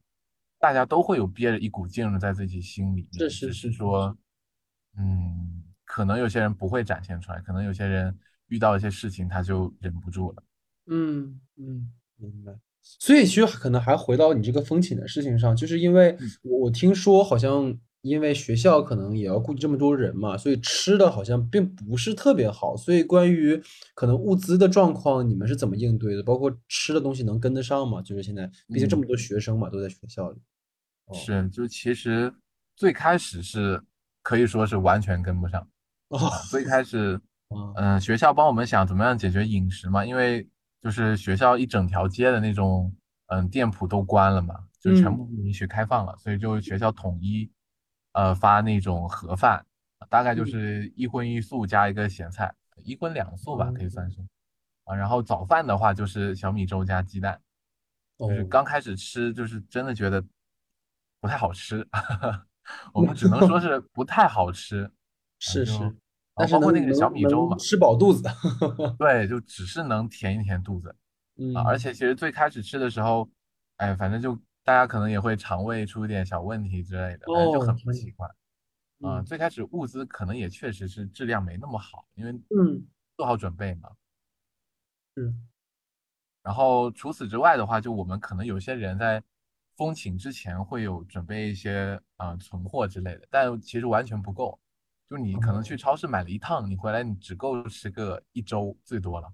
[0.59, 4.15] 大家都会有憋着一股劲在自己心里面，只是说，
[4.97, 8.15] 嗯，可能有些人不会展现出来，可能有些人
[8.47, 10.43] 遇到一些事情他就忍不住了。
[10.87, 12.53] 嗯嗯，明白。
[12.81, 22.77] 所以其实可能还回到你这个风寝的事情上，就是因为我我听说好像因为学校可能也要顾及这么多人嘛，所以吃的好像并不是特别好。
[22.77, 23.61] 所以关于
[23.93, 26.23] 可能物资的状况，你们是怎么应对的？
[26.23, 28.01] 包括吃的东西能跟得上吗？
[28.01, 30.39] 就是现在毕竟这么多学生嘛，都在学校里。
[31.13, 32.33] 是，就其实
[32.75, 33.81] 最开始是
[34.21, 35.67] 可以说是完全跟不上。
[36.09, 37.19] 哦最开始，
[37.75, 40.47] 嗯，学校帮我们想怎么样解决饮食嘛，因为
[40.81, 42.95] 就是学校一整条街的那种，
[43.27, 47.51] 嗯，店铺都关了嘛，就全部不允许开放了，所以就学校统一，
[48.13, 49.65] 呃，发那种盒饭，
[50.09, 52.53] 大概就是一荤一素加一个咸菜，
[52.83, 54.19] 一荤两素吧，可以算是。
[54.85, 57.41] 啊，然后早饭的话就是小米粥加鸡蛋，
[58.17, 60.23] 就是刚开始吃就是真的觉得。
[61.21, 61.85] 不太好吃，
[62.95, 64.89] 我们只能说 是不太好吃。
[65.37, 65.77] 是是，
[66.33, 68.23] 包括那个小米粥嘛，吃饱肚子。
[68.97, 70.95] 对，就只是能填一填肚子。
[71.35, 73.29] 嗯，而且其实最开始吃的时候，
[73.75, 74.39] 哎，反正就
[74.69, 78.29] 大家可能也会肠胃出一点小问题之类的，反正就很不习惯。
[79.01, 82.85] 啊，最开始物资可能也确实是质量没那么好，因为嗯，
[83.17, 83.89] 做好准备嘛。
[85.15, 85.33] 是。
[86.43, 89.23] 然后除此之外的话，就我们可能有些人在。
[89.75, 94.59] 风请之前会有准备一些啊存货之类的，但其实完全不够。
[95.09, 99.33] 就你可能去超市买了一趟，你回来你只够吃个一周最多了。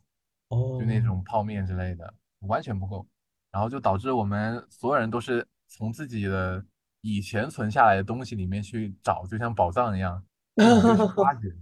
[0.49, 3.07] 哦，就那种泡面之类的，完全不够。
[3.55, 6.61] 然后就导致我们所有人都是从自己的
[6.99, 10.21] 以前存下来的东西里面去找，就像宝藏一样
[10.59, 11.55] 去挖掘。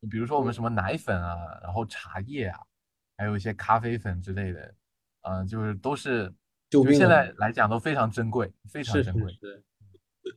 [0.00, 2.60] 你比如说我们什么奶粉啊，然后茶叶啊，
[3.16, 4.74] 还有一些咖啡粉之类的，
[5.22, 6.30] 嗯，就是都是。
[6.68, 9.34] 就现在来讲都非常珍贵，非常珍贵。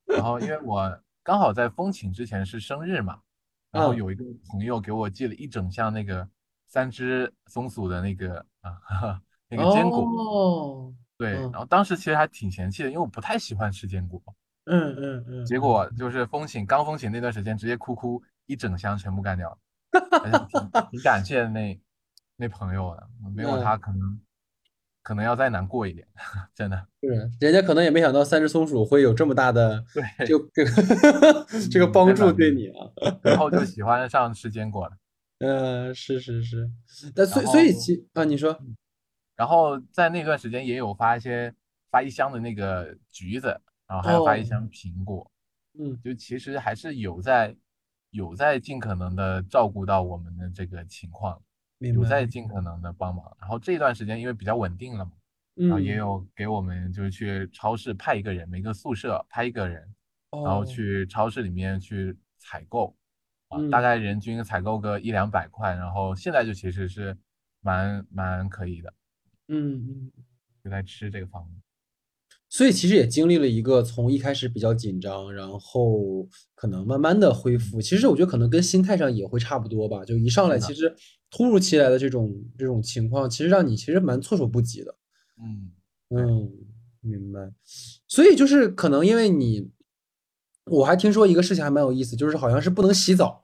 [0.05, 3.19] 然后因为我刚好在风请之前是生日嘛，
[3.69, 6.25] 然后有一个朋友给我寄了一整箱那个
[6.67, 10.05] 三只松鼠的那个啊 那个坚果。
[10.05, 10.95] 哦。
[11.21, 14.21] 对，然后当时其实还挺嫌弃的，因为我不太喜欢吃坚果。
[14.65, 15.45] 嗯嗯嗯。
[15.45, 19.57] 结果就是风请刚风请那段时间，直接哭哭一整箱全部干掉了。
[20.49, 21.79] 挺 挺感谢那
[22.37, 24.19] 那朋友的，没有他可能。
[25.03, 26.07] 可能要再难过一点，
[26.53, 30.71] 真的是，人家可能也没想到三只松鼠会有这么大的，对，就这个
[31.71, 32.85] 这个帮助对你啊，
[33.23, 34.91] 然后就喜欢上吃坚果了。
[35.39, 36.69] 嗯，是是是，
[37.15, 38.55] 但所以所以其啊，你说，
[39.41, 41.51] 然后在那段时间也有发一些
[41.89, 43.47] 发一箱的那个橘子，
[43.87, 45.31] 然后还有发一箱苹果，
[45.79, 47.55] 嗯，就其实还是有在
[48.11, 51.41] 有在尽可能的照顾到我们的这个情况。
[51.79, 52.27] 有在。
[52.27, 55.11] 尽可能的帮忙，然后这段时间因为比较稳定了嘛，
[55.55, 59.81] 然后也有给我们就是去超市派一个人，每个宿舍派一个人，
[60.29, 62.95] 然后去超市里面去采购，
[63.47, 67.17] 啊，大概人均采购个一两百块，然后现在就其实是
[67.61, 68.93] 蛮蛮可以的，
[69.51, 70.11] 嗯嗯，
[70.63, 71.61] 就在吃这个方面。
[72.49, 77.81] 所以其实也经历了一个从一开始比较紧张，然后可能慢慢的恢复。
[77.81, 80.03] 其实我觉得可能跟心态上也会差不多吧。
[80.03, 80.93] 就一上来，其实
[81.29, 84.95] 突如其来的这种这种情况，其实让你其实蛮措手不及的。
[85.41, 85.71] 嗯
[86.09, 86.51] 嗯，
[86.99, 87.53] 明白。
[88.07, 89.71] 所以就是可能因为你，
[90.65, 93.40] 我还听说一个事情还蛮有意思，就是好像是不能洗澡。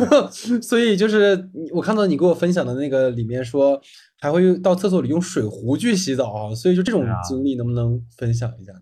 [0.62, 3.80] 所以就是我看到你给我分享的那个里面说，
[4.20, 6.54] 还会到厕所里用水壶去洗澡啊。
[6.54, 8.72] 所以就这种经历能不能分享一下？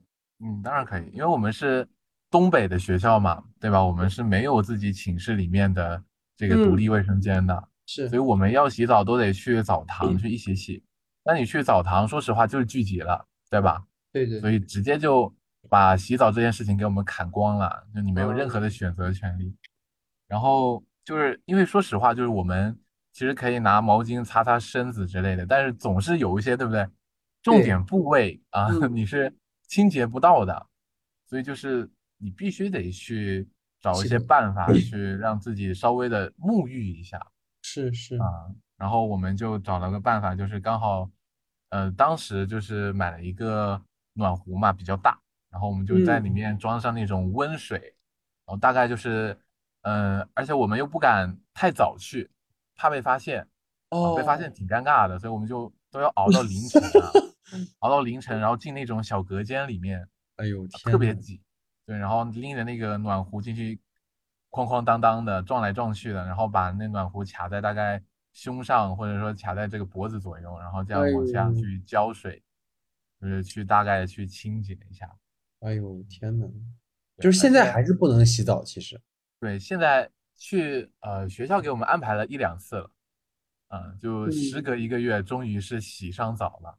[0.40, 1.86] 嗯，当然可以，因为我们是
[2.30, 3.82] 东北的学校嘛，对吧？
[3.82, 6.02] 我们是没有自己寝室里面的
[6.36, 10.82] 这个独立卫生间的，是，所以我们要洗澡都得去澡堂去一起洗。
[11.24, 13.82] 那你去澡堂，说实话就是聚集了，对吧？
[14.12, 14.40] 对对。
[14.40, 15.34] 所以直接就
[15.68, 19.54] 把洗澡这件事情给我们砍光了，就你没有任何的选择权利。
[20.26, 22.78] 然后就是因为说实话，就是我们
[23.12, 26.88] 其实可以拿毛巾擦擦身子之类的，但是总是有一些，对不对？
[27.42, 29.34] 重点部位啊， 你是。
[29.68, 30.64] 清洁不到的，
[31.24, 33.48] 所以就是你必须得去
[33.80, 37.20] 找一些办法去让自己稍微的沐浴一下。
[37.62, 38.46] 是是啊，
[38.76, 41.10] 然后我们就找了个办法，就是刚好，
[41.70, 45.18] 呃，当时就是买了一个暖壶嘛，比较大，
[45.50, 47.76] 然后我们就在里面装上那种温水，
[48.46, 49.36] 然后大概就是，
[49.86, 52.28] 嗯，而且我们又不敢太早去，
[52.74, 53.46] 怕被发现，
[53.90, 57.10] 哦，被发现挺尴尬的，所以我们就 都要熬到凌晨啊。
[57.78, 61.40] 熬到凌晨，然后进那种小隔间里面，哎呦，特别挤，
[61.86, 63.80] 对，然后拎着那个暖壶进去，
[64.50, 72.42] 哐哐当当的撞来撞去的，然后把那暖壶卡在大概胸上，或者说卡在这个脖子左右，然后这样往下去浇水，
[73.20, 75.08] 就是去大概去清洁一下。
[75.60, 76.48] 哎呦天呐，
[77.18, 79.00] 就是现在还是不能洗澡，其实。
[79.40, 82.90] 对，现在去呃学校给我们安排了一两次了，
[83.68, 86.78] 嗯，就时隔一个月，终于是洗上澡了。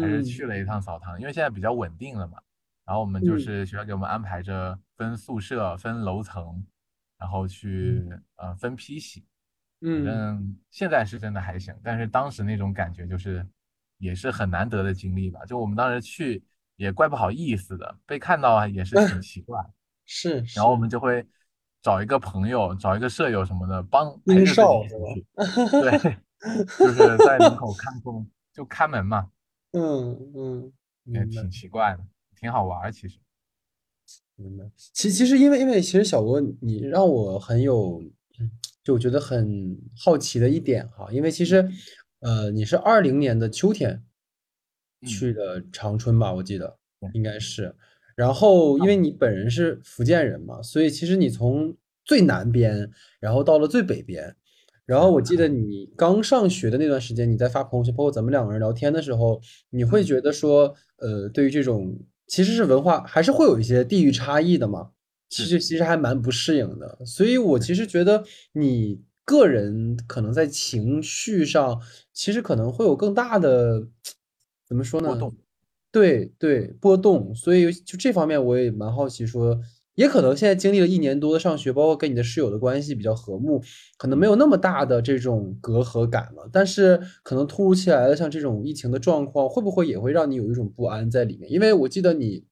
[0.00, 2.38] 还是去了一趟澡堂，因为现在比较稳定了嘛。
[2.84, 6.64] 然后我们就是学校给我们安排着分宿舍、分楼层，
[7.18, 9.24] 然后去呃分批洗。
[9.80, 13.44] 反正现在是真的还行，但是当时那种感觉就是
[13.98, 15.44] 也是很难得的经历吧。
[15.44, 16.40] 就我们当时去
[16.76, 19.60] 也怪不好意思的，被看到啊也是挺 奇怪。
[20.06, 20.44] 是。
[20.54, 21.26] 然后我们就会
[21.82, 25.26] 找一个朋友、找一个舍友什么的帮陪着自己去。
[25.82, 26.16] 对，
[26.78, 29.30] 就是在门口看风，就看门嘛。
[29.74, 30.72] 嗯嗯，
[31.06, 32.04] 也挺奇怪的，
[32.38, 33.18] 挺好玩其实。
[34.36, 34.64] 明白。
[34.76, 38.02] 其其实因为因为其实小罗你让我很有，
[38.84, 41.68] 就我觉得很好奇的一点哈，因为其实
[42.20, 44.04] 呃你是二零年的秋天
[45.06, 46.78] 去的长春吧，我记得
[47.14, 47.74] 应该是。
[48.16, 52.90] 然后因为你本人是福建人嘛，所以其实你从最南边，
[53.20, 54.36] 然后到了最北边。
[54.84, 59.40] 然后我记得你刚上学的那段时间，你在发朋友圈，包括咱们两个人聊天的时候，
[59.70, 61.96] 你会觉得说，呃，对于这种
[62.26, 64.90] 其实是文化，还是会有一些地域差异的嘛？
[65.30, 66.98] 其实其实还蛮不适应的。
[67.06, 71.80] 所以我其实觉得你个人可能在情绪上，
[72.12, 73.86] 其实可能会有更大的，
[74.66, 75.08] 怎么说呢？
[75.08, 75.41] 波动。
[75.92, 77.34] 对对，波动。
[77.34, 79.60] 所以就这方面我也蛮好奇说。
[79.94, 83.60] 也可能现在经历了一年多的上学，包括跟你的室友的关系比较和睦，
[83.98, 86.48] 可能没有那么大的这种隔阂感了。
[86.50, 91.52] 但是可能突如其来的像这种疫情的状况，会不会也会让你有一种不安在里面？
[91.52, 92.46] 因为我记得你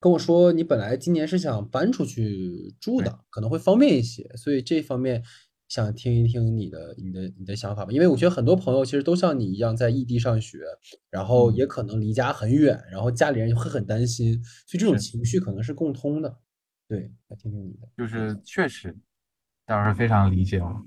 [0.00, 5.22] 跟我说，你本来今年是想搬出去住的，可能会方便一些，所以这方面。
[5.68, 10.58] 想听一听你的、你的、你的想法吧，因为我觉得很多朋友其实都像你一样在异地上学，
[11.10, 14.34] 然后也可能离家很远，然后家里人会很担心，
[14.66, 16.38] 所以这种情绪可能是共通的。
[16.86, 17.88] 对，来听听你的。
[17.96, 18.96] 就是确实，
[19.66, 20.82] 倒是非常理解我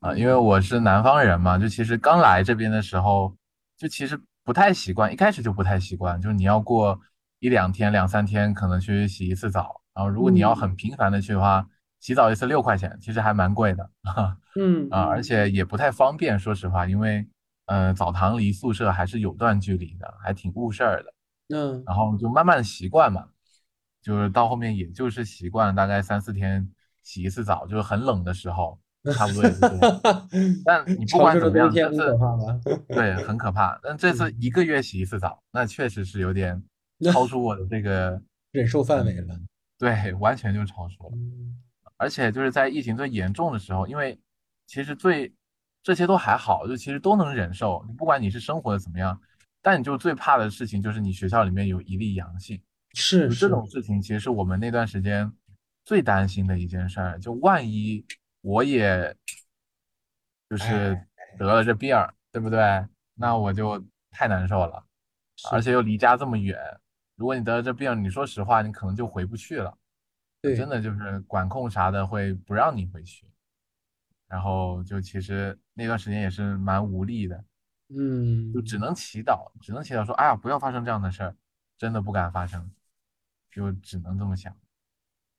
[0.00, 3.36] 啊，因为我是南方人嘛，就其实刚来这边的时候，
[3.76, 6.98] 就其实不太习惯，一开始就不太习惯，就是你要过
[7.38, 11.68] 一两天、两三天可能去洗一次澡，然后如果你要很频繁的去的话。
[12.02, 13.90] 洗澡一次六块钱，其实还蛮贵的，
[14.60, 14.88] 嗯。
[14.90, 17.24] 啊，而且也不太方便，说实话，因为
[17.66, 21.14] 呃澡堂离宿舍还是有段距离的，还挺误事儿的，
[21.56, 23.28] 嗯，然后就慢慢习惯嘛，
[24.02, 26.68] 就是到后面也就是习惯了，大概三四天
[27.04, 28.80] 洗一次澡，就是很冷的时候，
[29.14, 30.28] 差不多也是这样。
[30.66, 32.18] 但你不管怎么样，这次
[32.88, 36.60] 对很可怕，但这次一个月洗一次澡，那确实是有点
[37.12, 39.38] 超出我的这个忍受范围了，
[39.78, 41.12] 对，完全就超出了。
[42.02, 44.18] 而且就是在疫情最严重的时候，因为
[44.66, 45.32] 其实最
[45.84, 47.84] 这些都还好，就其实都能忍受。
[47.86, 49.20] 你不管你是生活的怎么样，
[49.60, 52.60] 但你就最怕的事情就是你学校里面有一例阳性，
[52.92, 55.32] 是这种事情，其实是我们那段时间
[55.84, 57.20] 最担心的一件事儿。
[57.20, 58.04] 就万一
[58.40, 59.16] 我也
[60.50, 61.00] 就是
[61.38, 62.58] 得了这病儿，对不对？
[63.14, 63.80] 那我就
[64.10, 64.84] 太难受了，
[65.52, 66.58] 而且又离家这么远。
[67.14, 69.78] 如果你得了这病，你说实话，你可能就回不去了。
[70.42, 73.24] 对，真的就是管控啥的会不让你回去，
[74.26, 77.44] 然后就其实那段时间也是蛮无力的，
[77.88, 81.36] 嗯，就只能祈祷，只能祈祷说，哎呀，不要发生这样的事儿，
[81.78, 82.70] 真的不敢发生，
[83.52, 84.54] 就只能这么想。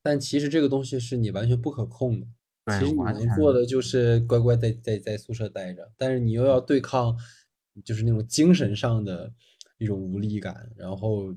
[0.01, 2.27] 但其实这个东西是你完全不可控的，
[2.79, 7.17] 其实你能做的就是乖乖在在在宿舍待着，但是你又要对抗，
[7.83, 9.33] 就是那种精神上的
[9.77, 11.35] 一种无力感，然后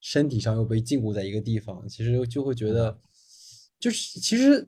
[0.00, 3.00] 身体上又被禁锢在一个地方，其实就会觉得，
[3.78, 4.66] 就是其实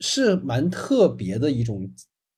[0.00, 1.90] 是蛮特别的一种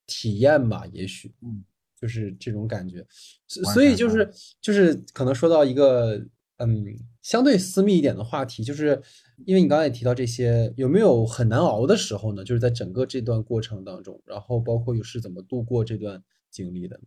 [0.07, 1.64] 体验吧，也许，嗯，
[2.00, 3.07] 就是这种感觉，
[3.46, 6.16] 所以就是就是可能说到一个
[6.59, 6.84] 嗯
[7.22, 9.02] 相对私密一点的话题，就是。
[9.46, 12.44] 因为你刚才也提到这些，有没有很难熬的时候呢？
[12.44, 17.02] 就是在整个这段过程当中，然后包括又是怎么度过这段经历的呢？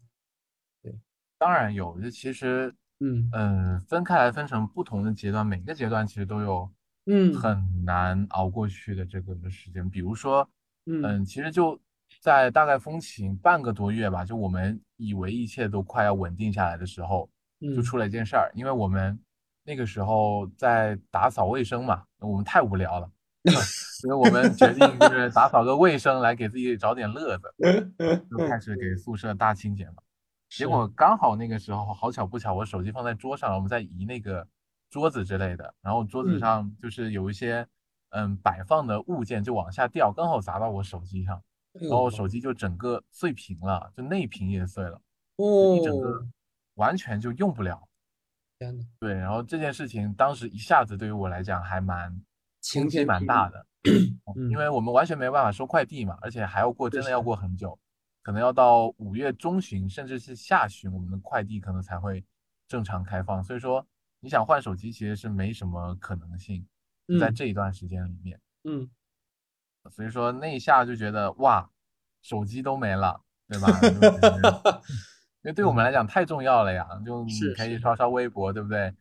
[0.84, 1.00] 对，
[1.38, 1.98] 当然有。
[2.02, 6.70] 这其实，嗯嗯，分开来分成不同的阶段，每个阶段其实都有
[7.08, 9.90] 嗯很难熬过去的这个时间。
[9.90, 10.48] 比如说，
[10.86, 11.80] 嗯，其实就
[12.22, 17.30] 在大概风行半个多月吧，就我们以为一切都快要稳定下来的时候，
[17.76, 19.20] 就出了一件事儿，因为我们。
[19.70, 23.12] 那个时候在打扫卫生嘛，我们太无聊了，
[24.00, 27.54] 所以我们决定就是打扫个卫生来给自己找点乐子，
[28.32, 29.96] 就开始给宿舍大清洁嘛。
[30.48, 34.48] 结果刚好那个时候好巧不巧，我手机放在桌上，我们在移那个
[34.90, 37.68] 桌子之类的，然后桌子上就是有一些
[38.10, 41.42] 嗯摆放的物件就往下掉，刚好砸到我手机上，
[41.74, 45.02] 然后手机就整个碎屏了，就内屏也碎了，
[45.76, 46.26] 一整个
[46.76, 47.88] 完全就用不了。
[49.00, 52.20] 对，然后这件事情当时一下子对于我来讲还蛮
[52.64, 53.66] 冲击蛮大的，
[54.50, 57.78] 因为我们完全没办法收快递嘛，而且还要过，真的要过很久，
[58.24, 62.26] 可能要到五月中旬甚至是下旬，我们的快递可能才会
[62.68, 63.44] 正常开放。
[63.44, 63.86] 所以说，
[64.28, 66.68] 你想换手机其实是没什么可能性，
[67.18, 68.90] 在这一段时间里面，嗯，
[69.90, 71.72] 所以说那一下就觉得哇，
[72.22, 73.70] 手机都没了，对吧？
[75.44, 78.94] 因为对我们来讲太重要了呀，就你可以刷刷微博，对不对？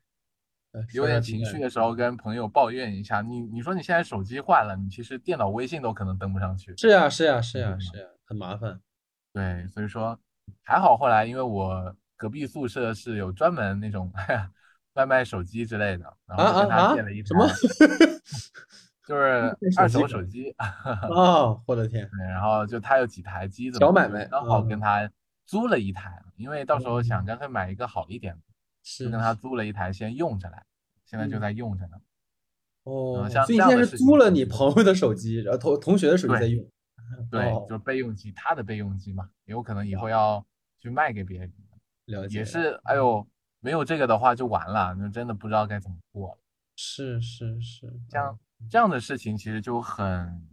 [0.92, 3.20] 有点情绪的时候跟朋友抱怨一下。
[3.20, 6.72] 你你说你现在手机坏了，你其实电脑微信都可能登不上去。
[6.76, 8.80] 是呀是呀是呀是呀，很麻烦。
[9.32, 10.16] 对，所以说
[10.62, 14.12] 还好后来因为我隔壁宿舍是有专门那种
[14.96, 17.46] 外卖手机之类的，然后跟他借了一台，什么？
[19.06, 20.52] 就是 二手手机。
[21.08, 22.08] 哦，我的天！
[22.10, 25.08] 对，然后就他有几台机子，小买卖，刚好跟他。
[25.48, 28.40] 租了一台，因为到时候想干脆买一个好一点的，
[28.82, 30.60] 是跟他租了一台先用着来，
[31.04, 31.96] 现在就在用着呢。
[32.82, 36.68] 哦，像所以现在是租了你朋友的手机，然后同同学的手机在用。
[37.30, 40.44] 对，就是备用机，他的备用机嘛，有可能以后要
[40.80, 41.52] 去卖给别人。
[42.06, 42.38] 了解。
[42.40, 43.24] 也是，哎呦，
[43.66, 46.38] 没有这个的话就完了，那真的不知道该怎么过了。
[46.76, 48.38] 是是是，像
[48.70, 50.48] 这样的事情其实就很，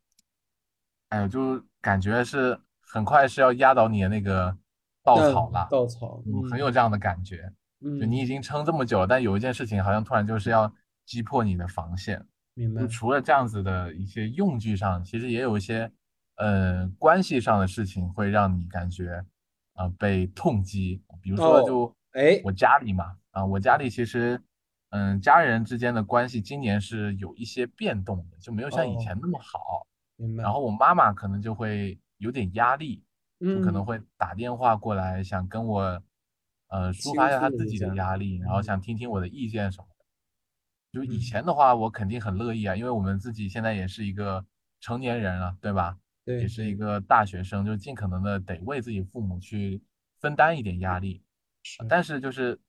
[1.09, 4.57] 哎呦，就感觉是很快是要压倒你的那个。
[5.05, 7.51] 稻草了，稻草，嗯，很有这样的感觉，
[7.81, 10.73] 嗯，就你已经撑这么久了，但有一件事情好像突然就是要
[11.05, 12.87] 击破你的防线，明白？
[12.87, 15.91] 除了这样子的一些用具上，其实也有一些，
[16.37, 19.25] 呃，关系上的事情会让你感觉，
[19.73, 21.03] 啊，被痛击。
[21.21, 24.41] 比如说，就，哎，我家里嘛，啊，我家里其实，
[24.89, 29.85] 嗯，家人之间的关系今年是有一些变动的，就没有像以前那么好，
[30.15, 30.43] 明白？
[30.43, 33.03] 然后我妈妈可能就会有点压力。
[33.39, 35.81] 就可能会打电话过来，想跟我，
[36.69, 40.05] 呃，抒发一下她自己的压力，然后想听听我的意见什么的。
[40.93, 44.45] 就以前的话，我肯定很乐意啊，因为我们自己现在也是一个
[44.79, 45.97] 成年人了，对吧？
[46.23, 49.83] 对，也是一个大学生，就尽可能的得为自己父母去
[50.21, 51.21] 分担一点压力。
[51.89, 52.59] 但是就是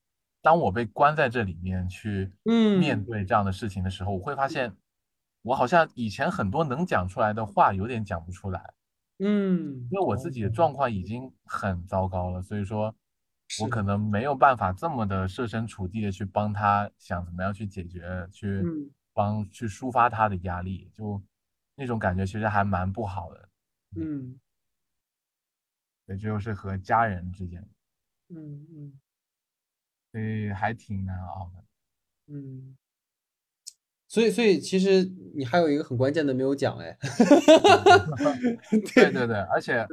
[0.42, 2.32] 当我被关在这里面去
[2.78, 4.74] 面对这样的事情的时候，我会发现，
[5.42, 8.74] 我好像以前很多能讲出来的话，有点讲不出来。
[9.18, 12.94] 嗯，因为我自己的状况已经很糟糕了，所以说，
[13.62, 13.80] 我可。
[13.82, 18.64] 能没有办法这么的设身处地的去帮他想怎么样去解决，去
[19.12, 21.22] 帮去抒发他的压力，就
[21.76, 23.48] 那种感觉其实还蛮不好的。
[23.96, 24.40] 嗯，
[26.06, 27.64] 对，这就是和家人之间，
[28.34, 28.92] 嗯嗯，
[30.12, 31.64] 所以还挺难熬的。
[32.32, 32.76] 嗯。
[34.06, 36.96] 所以，所以其实你还有一个很关键的没有讲哎，
[38.94, 39.84] 对对对，而且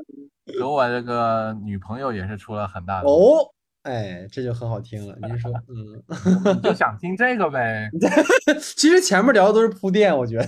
[0.59, 3.39] 和我这个女朋友也是出了很大的哦，
[3.81, 5.17] 哎，这就很好听了。
[5.27, 7.89] 您说， 嗯，你就想听这个呗？
[8.77, 10.43] 其实前面聊的都是铺垫，我觉得。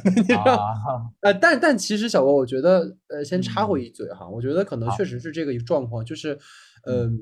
[1.22, 6.38] 呃，但但其实小郭，我觉得，呃，先插回一嘴哈，我觉得可能确实是这个状况，就是，
[6.86, 7.20] 嗯。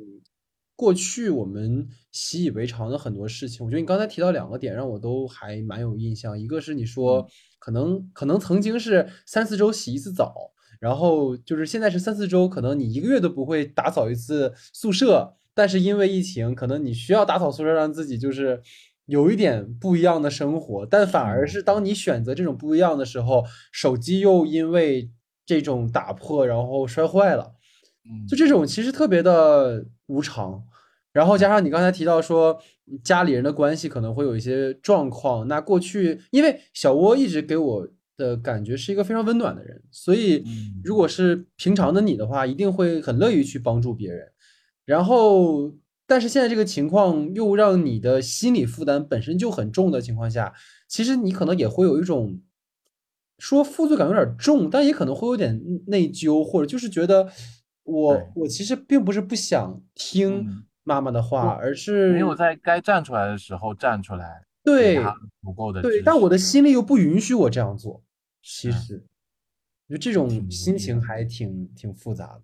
[0.82, 6.40] 过去我们习以为常的很多事情，我觉得你刚才提到两个点，让我都还蛮有印象。
[6.40, 7.24] 一个是你说
[7.60, 10.34] 可能可能曾经是三四周洗一次澡，
[10.80, 15.36] 然后就是现在是三四周，可能你一个月都不会打扫一次宿舍。
[15.54, 18.60] 但是因为疫情，可能你需要打扫宿舍，让自己就是
[19.06, 20.84] 有一点不一样的生活。
[20.88, 25.12] 但反而是当你选择这种不一样的时候，手机又因为
[25.46, 27.61] 这种打破，然后摔坏了，嗯，
[28.28, 30.64] 就这种其实特别的无常。
[31.14, 32.58] 然后加上你刚才提到说
[33.04, 40.44] 家里人的关系可能会有一些状况，那过去因为小窝一直给我的感觉是一个非常温暖的人，所以
[40.84, 44.26] 如果是平常的你的话，一定会很乐于去帮助别人。
[44.86, 45.74] 然后，
[46.08, 50.54] 但是现在这个情况又让你的心理负担本身就很重的情况下，
[50.88, 52.42] 其实你可能也会有一种
[53.38, 57.30] 说负罪感有点重，但也可能会有点内疚，或者就是觉得
[57.84, 60.66] 我我其实并不是不想听。
[60.84, 64.96] 妈妈的话，而是没有在该站出来的时候站出来，对
[65.44, 68.04] 足够的对，但我的心里又不允许我这样做。
[68.42, 69.06] 其实，
[69.88, 72.26] 就这种心情还挺挺复杂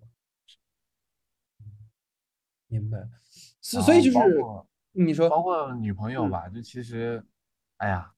[2.68, 3.08] 明白，
[3.60, 4.18] 所以就是
[4.92, 7.20] 你说，包括女朋友吧，就其实，
[7.78, 8.08] 哎呀，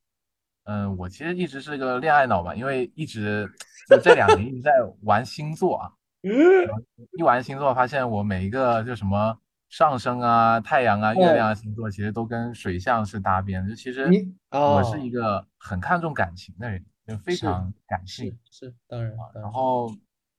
[0.65, 3.51] 嗯，我其实一直是个恋爱脑吧，因为一直
[3.89, 5.93] 就这两年一直在玩星座啊，
[7.19, 9.39] 一玩星座发现我每一个就什么。
[9.71, 13.69] 上升啊，太阳啊，月亮啊星座其实都跟水象是搭边的。
[13.69, 14.05] 就其实
[14.51, 18.37] 我是一个很看重感情的人，就非常感性。
[18.51, 19.13] 是当然。
[19.33, 19.89] 然后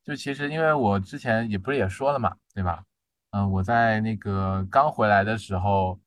[0.04, 2.84] 就其实因为我之前也不是也说了嘛，对吧？
[3.30, 5.98] 嗯，我在那个刚回来的时候，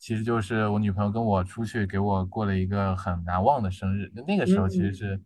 [0.00, 4.10] 其实就是我女朋友跟我出去给我过了一个很难忘的生日。
[4.16, 5.22] 那那个时候其实是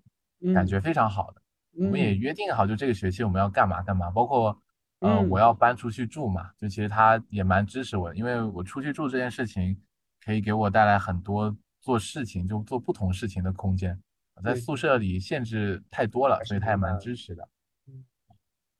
[0.53, 1.41] 感觉非常好的。
[1.79, 4.61] 我们也约定好，就这个学期我们要干嘛干嘛，包括。
[5.01, 9.81] 呃，我要搬出去住嘛，就其实他也蛮支持我，因为我出去住这件事情
[10.21, 13.97] 可以给我带来很多做事情就做不同事情的空间，
[14.43, 17.49] 在宿舍里限制太多了，所以他也蛮支持的。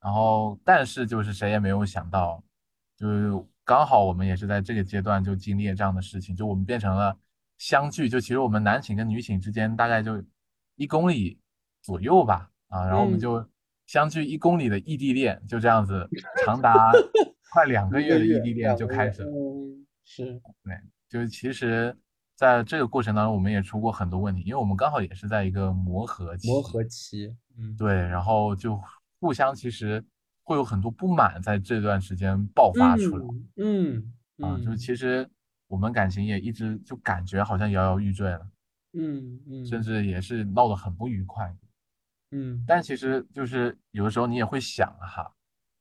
[0.01, 2.43] 然后但是就是谁也没有想到，
[2.97, 3.31] 就是
[3.63, 7.17] 刚好我们也是在这个阶段就经历了这样的事情，就我们变成了
[7.59, 10.21] 相距，就其实我们男寝跟女寝之间大概就
[10.75, 11.39] 一公里
[11.81, 13.45] 左右吧，啊，然后我们就。
[13.89, 16.07] 相距一公里的异地恋就这样子，
[16.45, 16.93] 长达
[17.55, 19.33] 快两个月的异地恋就开始了。
[20.05, 21.97] 是，对，就是其实
[22.37, 26.49] 在这个过程当中，我们也出过很多问题，因为我们刚好也是在一个磨合期。
[26.49, 28.79] 磨合期，嗯，对，然后就
[29.21, 30.05] 互相其实
[30.43, 33.25] 会有很多不满，在这段时间爆发出来。
[33.57, 34.13] 嗯，
[34.43, 35.27] 啊，就其实
[35.67, 38.47] 我们感情也一直就感觉好像摇摇欲坠了。
[38.93, 41.57] 嗯嗯，甚至也是闹得很不愉快。
[42.31, 45.33] 嗯，但其实就是有的时候你也会想哈，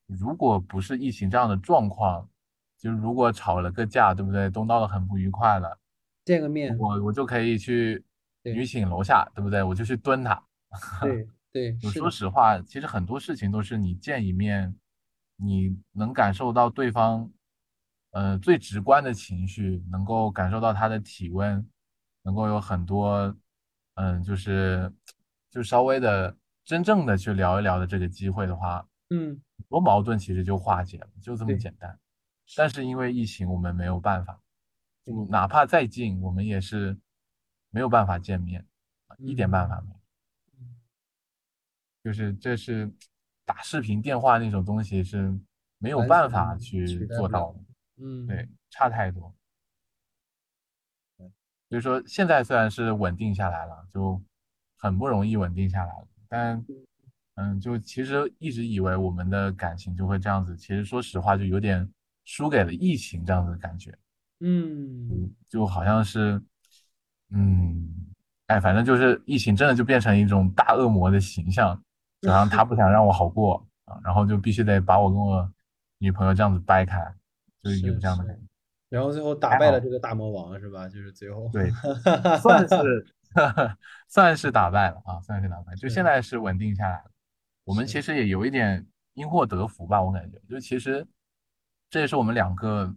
[0.06, 2.30] 如果不是疫情这样的状况，
[2.78, 4.50] 就如果吵了个架，对不对？
[4.50, 5.78] 都闹得很不愉快了，
[6.24, 8.02] 见个面，我我就可以去
[8.44, 9.62] 女寝楼下，对不对？
[9.62, 10.42] 我就去蹲他。
[11.02, 14.74] 对对， 我说实话，其实很多事情都是你见一面，
[15.36, 17.30] 你能感受到对方，
[18.12, 21.70] 呃，最直观的情绪，能够感受到他的体温，
[22.24, 23.36] 能够有很多，
[23.96, 24.90] 嗯，就是。
[25.58, 32.00] 就稍微的真正的去聊一聊的这个机会的话，嗯，很多矛盾其实就化解了，就这么简单。
[32.56, 34.40] 但是因为疫情，我们没有办法，
[35.04, 36.96] 就哪怕再近，我们也是
[37.72, 38.64] 没有办法见面，
[39.18, 40.00] 一点办法没有。
[42.04, 42.94] 就是这是
[43.44, 45.36] 打视频电话那种东西是
[45.80, 47.60] 没有办法去做到的，
[48.04, 49.34] 嗯，对，差太多。
[51.68, 54.22] 所以说现在虽然是稳定下来了，就。
[54.80, 56.66] 很不容易稳定下来了，但，
[57.36, 61.90] 嗯，就其实一直以为我们的感情就会这样子，其实说实话就有点
[62.26, 63.92] 输给了疫情这样子的感觉，
[64.40, 66.40] 嗯，就好像是，
[67.32, 67.90] 嗯，
[68.46, 71.82] 哎，反正就是疫情真的就变成一种大恶魔的形象，
[72.22, 75.52] 然后他不想让我好过 啊，然后就必须得把我跟我
[75.98, 77.02] 女朋友这样子掰开，
[77.64, 78.42] 就是有这样的感觉，
[78.90, 80.88] 然后最后打败了这个大魔王是吧？
[80.88, 81.72] 就是最后对，
[82.42, 83.08] 算是。
[84.08, 87.12] 算是打败了啊，算是打败，就现在是稳定下来了。
[87.64, 91.06] 我们其实也有一点因祸得福吧，我感觉，就其实
[91.90, 92.96] 这也是我们两个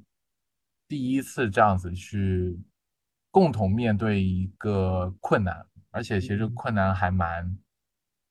[0.86, 2.58] 第一次这样子去
[3.30, 7.58] 共同面对一个困难，而且其实困难还蛮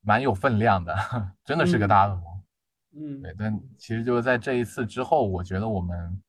[0.02, 0.96] 蛮有分量的，
[1.44, 2.44] 真的是个大恶魔。
[2.92, 6.22] 嗯，对，但其实就是在这一次之后，我觉得我们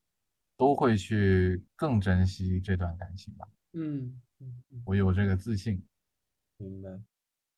[0.57, 3.49] 都会去更珍惜这段感情吧。
[3.75, 4.21] 嗯。
[4.85, 5.83] 我有这个自信，
[6.59, 6.91] 明白？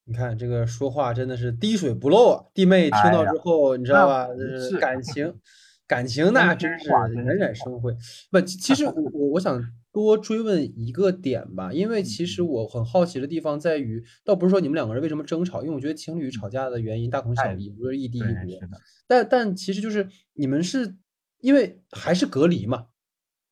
[0.04, 2.44] 你看这个说话真的是滴水不漏啊！
[2.52, 4.26] 弟妹听到之后，你知道吧？
[4.34, 5.32] 就是感情，
[5.86, 7.96] 感情那真是冉冉生辉。
[8.30, 18.68] 不，其 实我我我想多追问一个点吧，因为其实我很好奇的地方在于，倒不是说你们两个人为什么争吵，因为我觉得情侣吵架的原因大同小异，不是异地异国。
[19.06, 20.96] 但但其实就是你们是
[21.38, 22.88] 因为还是隔离嘛？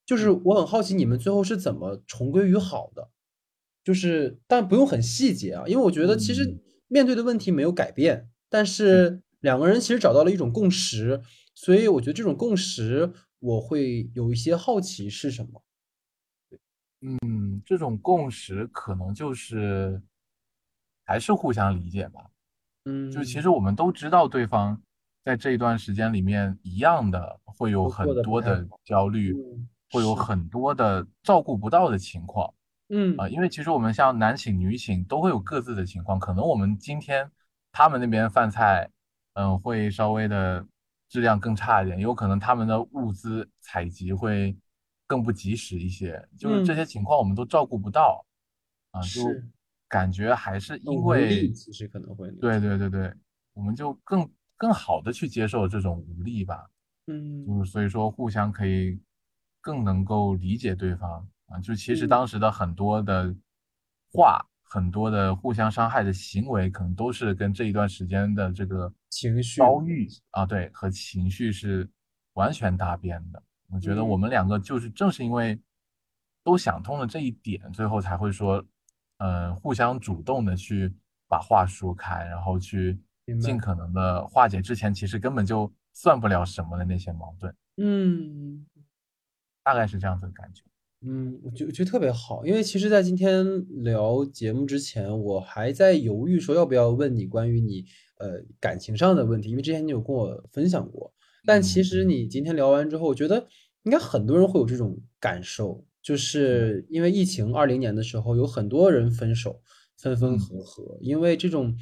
[0.05, 3.09] 就是我很好奇你们最后是怎么重归于好的？
[3.83, 6.59] 就是，但不用很细节啊，因为我觉得其实
[6.89, 11.21] 面对的问题没有改变，但是两个人其实找到了一种共识，
[11.55, 15.63] 所以我觉得这种共识我会有一些好奇是什么。
[17.01, 20.03] 嗯，这种共识可能就是
[21.05, 22.31] 还是互相理解吧。
[22.85, 24.81] 嗯，就其实我们都知道对方
[25.25, 29.35] 在这一段时间里面一样的会有很多的焦虑，
[29.91, 32.53] 会有很多的照顾不到的情况。
[32.91, 33.17] 嗯。
[33.17, 37.31] 啊，因为其实我们像男请女请都会有各自的情况，可能我们今天
[37.73, 38.91] 他们那边饭菜，
[39.35, 40.67] 嗯，会稍微的
[41.09, 44.57] 质量更差一点，也有可能他们的物资采集会
[45.07, 48.25] 更不及时一些，就是这些情况我们都照顾不到，
[48.91, 49.23] 啊，就
[49.89, 53.13] 感觉还是因为其实可能会对对对对，
[53.55, 56.69] 我们就更更好的去接受这种无力吧，
[57.07, 59.01] 嗯，就是所以说互相可以
[59.61, 61.29] 更能够理解对方。
[61.51, 63.35] 啊，就其实当时的很多的
[64.13, 71.89] 话，很多的互相伤害的行为，可能都是跟这一段时间的这个情绪遭遇啊，对，和情绪是
[72.35, 73.43] 完全搭边的。
[73.69, 75.61] 我觉得我们两个就是正是因为
[76.43, 78.65] 都想通了这一点，最后才会说，
[79.19, 80.93] 呃，互相主动的去
[81.29, 83.01] 把话说开，然后去
[83.41, 87.55] 尽可能的化解之前其实根本就算不了什么的那些矛盾。
[87.77, 88.67] 嗯，
[89.63, 90.63] 大概是这样子的感觉。
[91.03, 97.87] 嗯，我觉我觉得特别好，因为其实，在今天聊节目之前，我还在犹豫说要不要问你关于你
[98.19, 101.11] 呃感情上的问题，因为之前你有跟我分享过。
[101.47, 103.47] 但其实你今天聊完之后，我觉得
[103.85, 109.63] 应该很多人会有这种感受，就是因为疫情二零年的时候，有很多人分手，
[109.97, 111.75] 分分合合，因为这种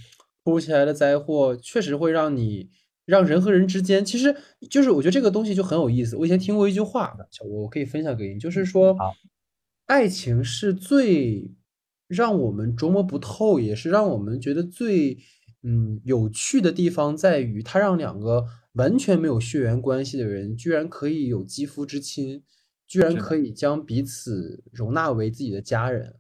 [0.45, 2.71] 突如其来的灾祸，确实会让你。
[3.09, 4.37] 让人和人之间，其实
[4.69, 6.15] 就是我觉得这个东西就很有意思。
[6.15, 8.95] 我以前听过一句话，小我可以分享给你，就是说，
[9.87, 11.51] 爱情是最
[12.07, 15.17] 让我们琢磨不透，也是让我们觉得最
[15.63, 18.45] 嗯有趣的地方，在于它让两个
[18.75, 22.43] 完全没有血缘关系的人，居然可以有肌肤之亲，
[22.87, 26.17] 居然可以将彼此容纳为自己的家人。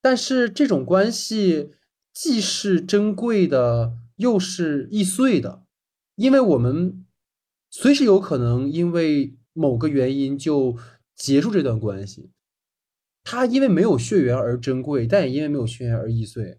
[0.00, 1.70] 但是这种关系
[2.14, 5.64] 既是珍贵的，又是易碎的。
[6.14, 7.04] 因为我们
[7.70, 10.76] 随时有可能因为某个原因就
[11.16, 12.30] 结束这段关系，
[13.24, 16.58] 他因为没有血缘而珍贵，但也因为没有血缘而易碎。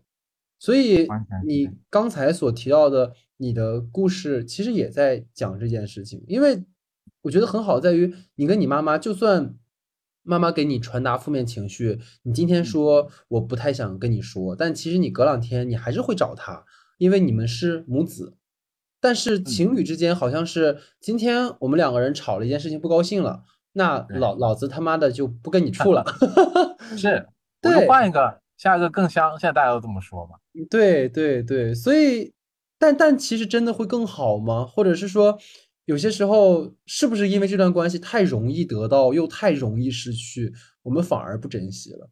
[0.59, 1.07] 所以
[1.45, 6.23] 你刚才所提到的你的故事，其实也在讲这件事情。
[6.27, 6.63] 因为
[7.21, 9.55] 我觉得很好，在于你跟你妈妈，就算
[10.23, 16.65] 妈妈给你传达负面情绪，你今天说我不太想跟你说，但其实你隔两天你还是会找她，
[16.97, 18.37] 因为你们是母子。
[19.03, 23.43] 但是情侣之间好像是今天我们两个人吵了一件事情不高兴了，
[23.73, 26.05] 那老老子他妈的就不跟你处了，
[26.95, 27.27] 是，
[27.63, 29.31] 我就换一个，下一个更香。
[29.37, 30.37] 现在大家都这么说嘛？
[30.69, 32.31] 对对对，所以，
[32.79, 34.65] 但但其实真的会更好吗？
[34.65, 35.37] 或者是说，
[35.83, 42.09] 有些时候是不是因为这段关系太容易得到，又太容易失去，我们反而不珍惜了？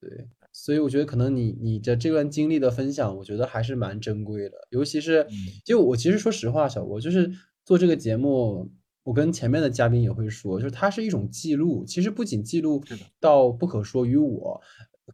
[0.00, 0.26] 对。
[0.62, 4.58] 所以我觉得可能你你的这段经历的分享，我觉得还是蛮珍贵的。
[4.68, 5.26] 尤其是，
[5.64, 7.30] 就我其实说实话，小郭就是
[7.64, 8.70] 做这个节目，
[9.02, 11.86] 我跟前面的嘉宾也会说，就是它是一种记录。
[11.86, 12.84] 其实不仅记录
[13.18, 14.60] 到不可说于我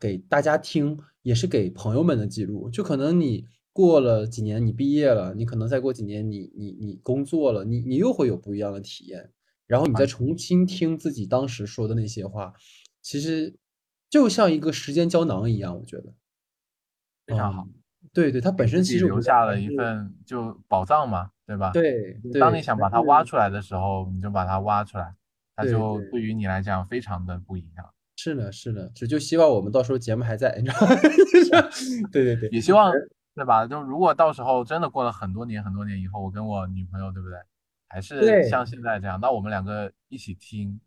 [0.01, 2.69] 给大家听，也是给朋友们的记录。
[2.69, 9.31] 就可能你过了几年，你毕业了，你可能再过几年，你你你工作了，你你又会有不一样的体验。
[9.69, 12.53] 然后你再重新听自己当时说的那些话，
[13.01, 13.55] 其实。
[14.09, 16.15] 就像一个时间胶囊一样，我觉得
[17.27, 17.67] 非常好。
[18.13, 21.71] 对对，它本身其实留下了一份就宝藏嘛，对吧？
[21.73, 22.19] 对。
[22.41, 25.15] 当你想把它挖出来的时候，你就把它挖出来，
[25.55, 27.93] 它就对于你来讲非常的不一样。
[28.17, 30.97] 是的，是的，只就希望我们到时候节目还在，你知道吗？
[32.11, 32.91] 对 对 对，也希望
[33.35, 33.67] 对吧？
[33.67, 37.37] 就如果到时候真的过了很多年很多年以后，我跟我女朋友，对不对？
[37.89, 40.81] 还是像现在这样，那我们两个一起听，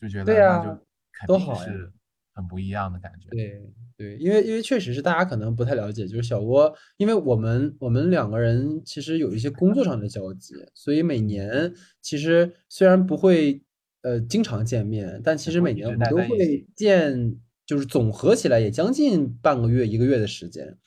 [0.00, 1.92] 就觉得那就肯定是。
[2.40, 3.62] 很不一样的感觉，对
[3.96, 13.62] 对，因为因为确实是大家可能不太了解，就是小窝，因为我们我们两个人其实有一些工作上的交集，所以每年其实虽然不会
[14.02, 17.36] 呃经常见面，但其实每年我们都会见，
[17.66, 20.78] 就是总合起来也将近半个月一个月的时间，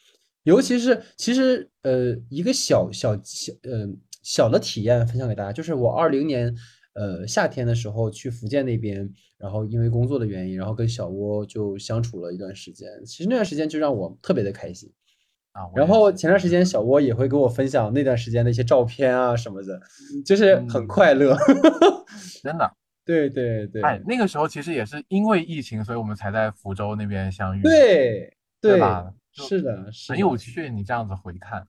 [0.42, 3.88] 尤其是其实呃一个小小小呃
[4.24, 6.56] 小的体验分享给大家，就是我二零年。
[6.94, 12.88] 呃，夏天的时候去福建那边，然后因为工作的原因，然后跟小窝就相处了一段时间。
[13.06, 14.92] 其实那段时间就让我特别的开心
[15.54, 15.64] 啊。
[15.76, 19.82] 然后前段时间小窝也会给我分享那段时间的一些照片啊什么的，
[20.26, 21.36] 就是很快乐。
[22.44, 22.72] 真的，
[23.04, 23.82] 对对对。
[23.82, 27.62] 哎，那个时候其实也是因为疫情，所以我们才在福州那边相遇。
[27.64, 29.12] 对对吧？
[29.32, 30.70] 是的，很有趣。
[30.70, 31.68] 你这样子回看。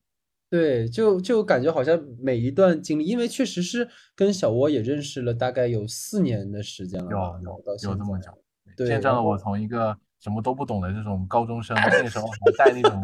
[0.50, 8.30] 对，就就感觉好像每一段经历，因为确实是跟小窝也认识了大概有四年的时间了，有有有这么久，
[8.76, 13.00] 对，见证了我从一个什么都不懂的这种高中生， 那时候还戴那种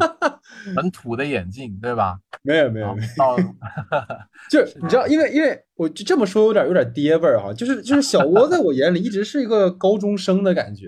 [0.75, 2.17] 很土的眼镜，对吧？
[2.43, 3.37] 没有没有没有，
[4.49, 10.87] 就 你知道，因为因为我就这么说有点有点爹味儿哈，就是就是小窝在我眼里一直是一个高中生的感觉。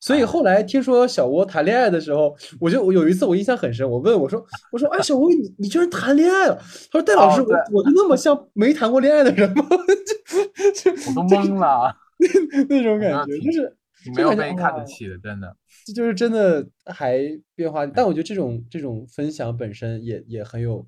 [0.00, 6.56] 所以后来听说小窝谈恋爱的时候，我就我有一次我印象很深，我问我说我说哎小窝你你居然谈恋爱了？
[6.90, 9.64] 他说戴老师我我就那么像没谈过恋爱的人吗？
[9.70, 13.76] 我都懵了，那 那种感觉就是
[14.16, 15.54] 没有被看得起的，真的，
[15.86, 17.18] 这就是真的还
[17.54, 17.84] 变化。
[17.86, 20.86] 但我觉得这种这种分享本身也也很有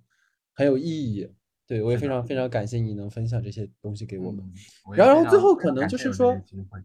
[0.55, 1.29] 很有意义。
[1.73, 4.45] 对，我也非常非常感谢你能分享这些东西给我们。
[4.95, 6.39] 然后最后可能就是说，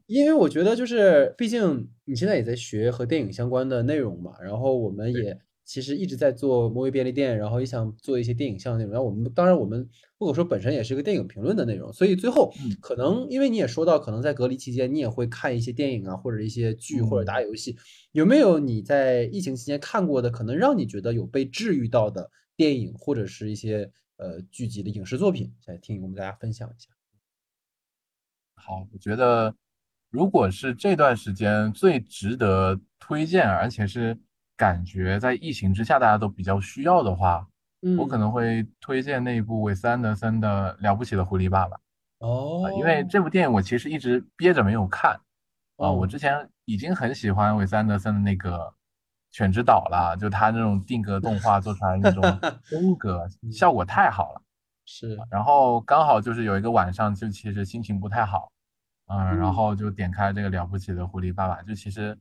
[0.05, 4.31] 因为我觉得就是，毕竟你现在也在学和电影相关的内容嘛。
[4.41, 8.93] 然后我们也其实一直在做魔威便利店，然后也想做一些电影项的内容。
[8.93, 9.85] 然后我们当然我们
[10.17, 17.75] 不可说本身也是一个电影评论的内容，所以最后可能因为你也说到，可能在隔离期间你也会看一些电影啊，或者一些剧或者打游戏。
[18.13, 23.91] 有没有你在疫情期间看过的，可能让你觉得有被治愈到的电影或者是一些？
[24.17, 26.89] 呃，剧集的影视作品，来听我们大家分享一下。
[28.55, 29.55] 好，我觉得
[30.09, 34.17] 如果是这段时间最值得推荐，而且是
[34.55, 37.47] 感觉在疫情之下大家都比较需要的话，
[37.97, 41.77] 我可能会推荐那部韦斯安德森的《了不起的狐狸爸爸》。
[42.19, 45.11] 哦，因为这部电影我其实一直憋着没有看
[45.75, 48.73] 啊，我之前已经很喜欢韦斯安德森的那个。
[49.37, 52.23] 犬之岛啦，就他那种定格动画做出来那种
[52.67, 54.41] 风格，效果太好了。
[54.83, 58.51] 是，然后刚好就是有一个晚上，就其实心情不太好，
[59.05, 62.17] 嗯，然后就点开这个了不起的狐狸爸爸，就其实，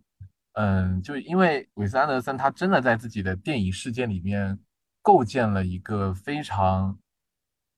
[0.53, 4.59] 嗯，就因为韦斯安德森他真的在自己的电影世界里面
[5.01, 6.99] 构建了一个非常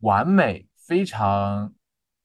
[0.00, 1.72] 完美、非常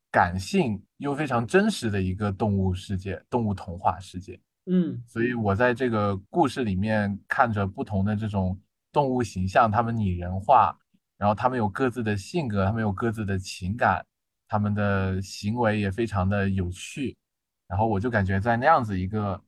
[0.10, 4.40] 感性又非常真实的一个动物世界、动物童话世界。
[4.66, 8.58] 嗯，所以我在这个故事里面看着不同的这种
[8.92, 10.78] 动物形象，它们拟人化，
[11.18, 14.06] 然后它们有各自的性格，它们有各自的情感，
[14.48, 17.18] 它们的行为也非常的有趣，
[17.68, 19.42] 然后我就感觉在那样子一个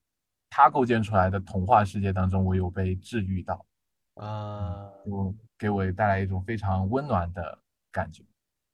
[0.49, 3.65] 他构建出来的童话世界当中，我有被治愈到，
[4.15, 7.57] 啊，就给我带来一种非常温暖的
[7.91, 8.21] 感觉。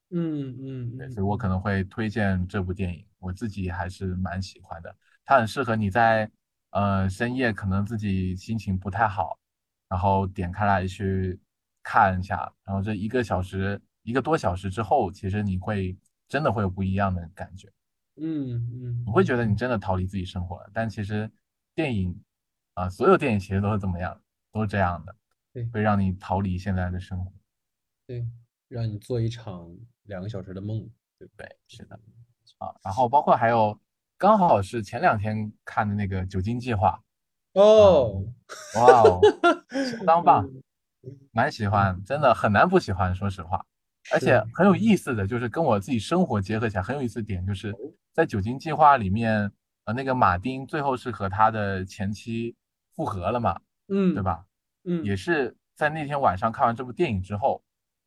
[0.09, 4.95] 嗯嗯，对，所以我可能会推荐这部电影，我自己还是蛮喜欢的。
[5.25, 6.29] 它很适合你在
[6.71, 9.37] 呃深夜可能自己心情不太好，
[9.87, 11.39] 然后点开来去
[11.83, 17.71] 看一下，然后这一个小时一个多小时之后，其实你会真的会有不一样的感觉，
[18.15, 20.69] 嗯嗯，你会觉得你真的逃离自己生活了。
[20.73, 21.29] 但其实
[21.75, 22.19] 电影
[22.73, 24.19] 啊，所有电影其实都是怎么样，
[24.51, 25.15] 都是这样的，
[25.53, 27.31] 对，会让你逃离现在的生活，
[28.07, 28.27] 对，
[28.67, 29.69] 让你做一场
[30.03, 31.57] 两个小时的梦，对不对？
[31.67, 31.99] 是的，
[32.57, 33.79] 啊，然后包括还有。
[34.21, 37.01] 刚好是前两天看的那个《酒精计划》
[37.59, 38.23] 哦，
[38.75, 39.19] 哇哦，
[39.97, 40.47] 相当棒，
[41.31, 43.65] 蛮喜欢，真的很难不喜欢，说实话。
[44.13, 47.73] 而且很有意思的就是跟我自己生活结合起来很有意思的点，就是
[48.13, 49.51] 在《酒精计划》里面，
[49.85, 52.55] 呃，那个马丁最后是和他的前妻
[52.95, 54.45] 复合了嘛，嗯，对吧？
[54.83, 57.63] 嗯，也是在那天晚上看完这部电影之后，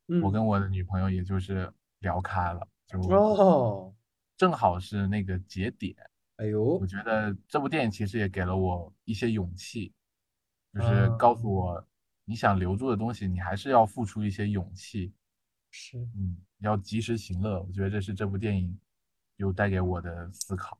[0.07, 1.69] 嗯，我跟我的女朋友也就是
[1.99, 3.93] 聊开了，就哦。
[4.37, 5.95] 正好是那个节点，
[6.37, 9.93] 哎呦，我觉得这部电影其实也给了我一些勇气，
[10.73, 11.87] 就是告诉我，
[12.25, 15.13] 你想留住的东西，你还是要付出一些勇气，
[15.71, 17.61] 是，嗯，要及时行乐。
[17.61, 18.77] 我觉得这是这部电影
[19.37, 20.77] 有带给我的思考。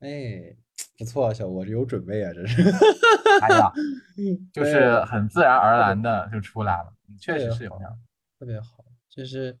[0.00, 0.54] 哎，
[0.98, 2.62] 不错，小我这有准备啊，这是，
[3.40, 3.72] 哎呀，
[4.52, 7.98] 就是很自然而然的就出来了，确实是有样，
[8.38, 9.58] 特别好，就是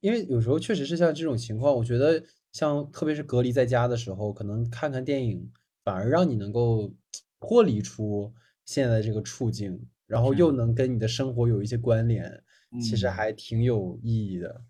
[0.00, 2.24] 因为有时候确实是像这种情况，我觉得。
[2.52, 5.50] 像特别是隔离在家的时候，可能看看电影，
[5.84, 6.94] 反而让你能够
[7.40, 8.32] 脱离出
[8.66, 12.44] 现在这个处境，然后又能跟你的生活有一些关联，
[12.82, 14.64] 其实还挺有意义的。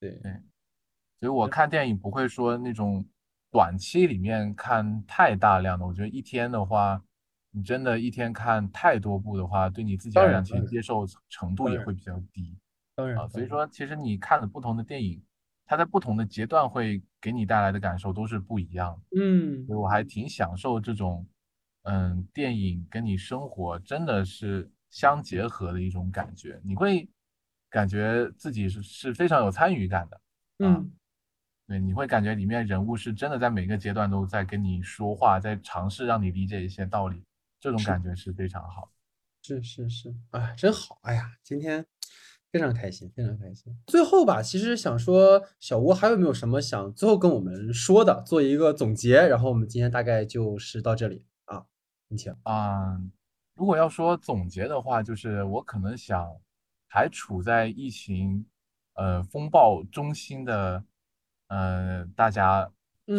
[0.00, 0.32] 对对，
[1.20, 3.04] 所以我看电影不会说那种
[3.50, 7.00] 短期里面看太大量的，我觉得一天的话，
[7.52, 12.58] 你真的一天看太多部的话，对你自己来讲，其实接受程度也会比较低。
[12.96, 15.22] 当然啊，所以说其实你看了不同的电影。
[15.70, 21.28] 它在不同的阶段会给你带来的感受都是不一样的，嗯，所以我还挺享受这种，
[21.82, 27.06] 嗯，电影跟你生活真的是相结合的一种感觉，你会
[27.68, 30.20] 感觉自己是是非常有参与感的，
[30.60, 30.90] 嗯，
[31.66, 37.22] 对，你会感觉里面人物是真的在每个阶段都在跟你说话，在尝试让你理解一些道理，
[37.60, 38.90] 这种感觉是非常好，
[39.42, 41.84] 是是是，哎，真好，哎呀，今天。
[42.50, 43.76] 非常开心，非常开心。
[43.86, 49.26] 最后吧，其实想说，小窝还有没有什么想最后跟我们说的，做一个总结。
[49.26, 51.66] 然后我们今天大概就是到这里啊，
[52.08, 53.00] 你请啊。
[53.54, 56.26] 如果要说总结的话，就是我可能想，
[56.86, 58.46] 还处在疫情
[58.94, 60.84] 呃风暴中心的，
[61.48, 62.70] 呃，大家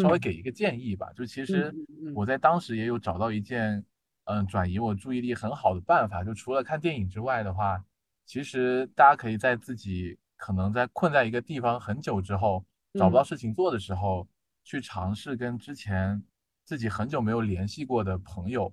[0.01, 1.11] 稍微给一个建议吧。
[1.13, 1.75] 就其实
[2.15, 3.83] 我在当时也有找到一件，
[4.23, 6.23] 嗯，转移我注意力很好的办法。
[6.23, 7.83] 就除了看电影之外的话，
[8.29, 14.29] 其实大家可以在自己可能在困在一个地方很久之后，找不到事情做的时候，
[14.63, 16.23] 去尝试跟之前
[16.63, 18.71] 自己很久没有联系过的朋友。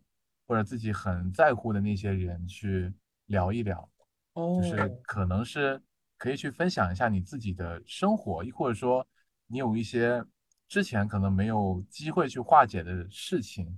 [0.49, 3.91] 或者自己很在乎的那些人去聊一聊，
[4.33, 5.83] 就是可能是
[6.17, 9.05] 可以去分享一下你自己的生活，或者说
[9.49, 10.25] 你有一些
[10.69, 13.77] 之前可能没有机会去化解的事情，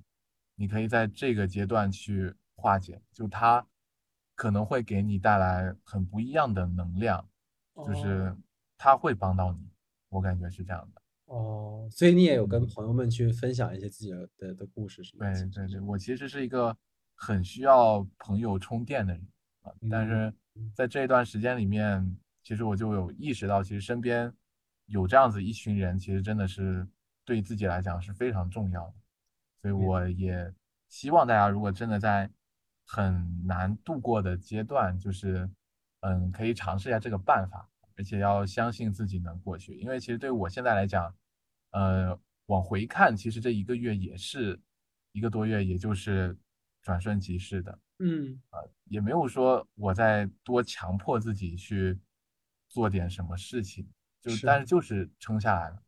[0.56, 3.66] 你可以在这个阶段去化解，就它
[4.39, 7.28] 可能会给你带来很不一样的能量，
[7.85, 8.32] 就是
[8.77, 9.69] 它会帮到你，
[10.10, 11.02] 我感觉是这样的。
[11.24, 15.27] 哦，所以你也有跟朋友们去分享一些自己的的故事，是吗？
[15.32, 16.74] 对对对，我其实是一个
[17.16, 19.28] 很需要朋友充电的人
[19.62, 20.32] 啊，但是
[20.73, 24.32] 在这一段时间里面，其实我就有意识到，其实身边
[24.86, 26.86] 有这样子一群人，其实真的是
[27.24, 28.94] 对自己来讲是非常重要的。
[29.60, 30.55] 所以我也
[30.89, 32.31] 希望大家，如果真的在
[32.89, 35.48] 很难度过的阶段，就是
[36.01, 37.69] 嗯，可以尝试一下这个办法。
[37.97, 41.12] 而且要相信自己能过去，因为其实对我现在来讲，
[41.73, 42.16] 呃，
[42.47, 44.56] 往回看，其实这一个月也是
[45.10, 46.39] 一个多月，也就是
[46.81, 51.98] 转瞬即逝的，嗯，呃，也没有说我在多强迫自己去
[52.69, 53.85] 做点什么事情，
[54.20, 55.82] 就但是就是撑下来了，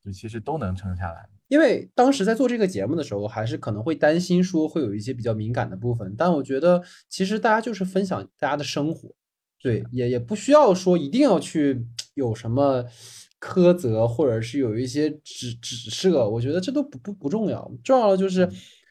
[0.00, 1.28] 就其实都能撑下来。
[1.48, 9.10] 因为当时在做这个节目的时候，还是可能会担心说会有一些比较敏感的部分，但我觉得其实大家就是分享大家的生活。
[9.60, 11.84] 对，也也不需要说一定要去
[12.14, 12.84] 有什么
[13.40, 17.68] 苛责，或者是有一些指指涉，我觉得这都不不不重要。
[17.82, 18.48] 重要的就是，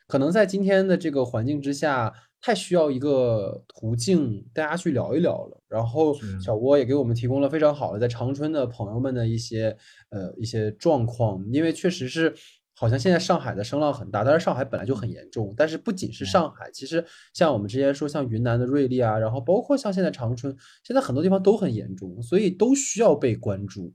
[0.08, 5.62] 可能在今天的这个环境之下，太需要一个途径，大家去聊一聊了。
[5.68, 9.76] 然后小窝也给我们提供了非常好的在长春的朋友们的一些
[10.10, 12.34] 呃一些状况，因为确实是。
[12.80, 15.52] 好像现在上海的声浪很大，但是上海本来就很严重。
[15.58, 17.04] 但是不仅是上海，其实
[17.34, 23.92] 像我们之前说，像云南的瑞丽啊，然后包括像现在长春，现在很多地方都很严重，所以都需要被关注。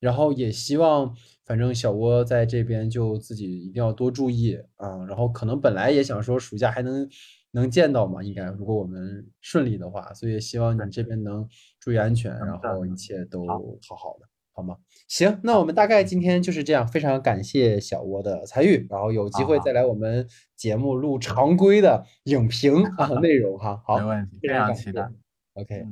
[0.00, 1.14] 然后也希望，
[1.46, 5.06] 反正小窝在这边就自己一定要多注意啊。
[5.06, 7.08] 然后可能本来也想说暑假还能
[7.54, 11.48] 能见到吗，应该如果我们顺利的话，所以希望你这边能
[11.80, 14.26] 注意安全，然后一切都好好的。
[14.56, 14.76] 好吗？
[15.08, 16.86] 行，那我们大概今天就是这样。
[16.86, 23.82] 非常感谢小窝的参与，然后有机会再来我们节目录常规的影评 啊内容哈。
[23.84, 25.10] 好，没问题，非常期待。
[25.54, 25.84] OK，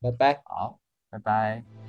[0.00, 0.40] 拜拜。
[0.46, 0.80] 好，
[1.10, 1.87] 拜拜。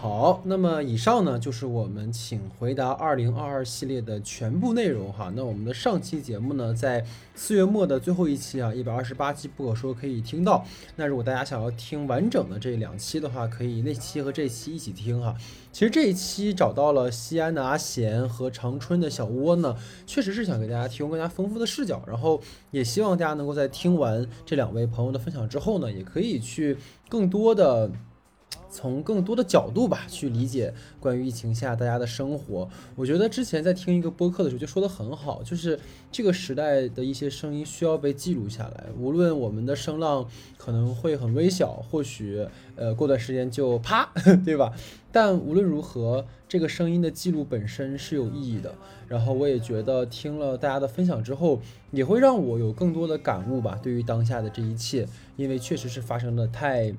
[0.00, 5.30] 好，那么以上呢就是我们请回答二零二二系列的全部内容哈。
[5.36, 7.04] 那我们的上期节目呢，在
[7.34, 10.64] 四月末的最后一期啊，一百二十八期不可说可以听到。
[10.96, 15.36] 那如果大家想要听完整的这两期的话，可以那期和这期一起听哈。
[15.70, 22.40] 其实这一期找到了西安的阿贤和长春的小窝呢，确实是想给大家提供更加丰富的视角，然后
[22.70, 26.78] 也希望大家能够在听完这两位朋友的分享之后呢，也可以去
[27.10, 27.90] 更多的。
[28.70, 32.68] 从更多的角度吧，去理解关于疫情下大家的生活。
[32.94, 35.78] 我觉得之前在听一个播客的时候就说的很好，就是
[36.12, 38.86] 这个时代的一些声音需要被记录下来。
[38.96, 40.26] 无论我们的声浪
[40.56, 44.08] 可能会很微小，或许呃过段时间就啪，
[44.44, 44.72] 对吧？
[45.12, 48.72] 但无论如何，这个声音的记录本身是有意义的。
[49.08, 51.60] 然后我也觉得听了大家的分享之后，
[51.90, 53.76] 也会让我有更多的感悟吧。
[53.82, 56.94] 对于当下的这一切，因为确实是发生的太。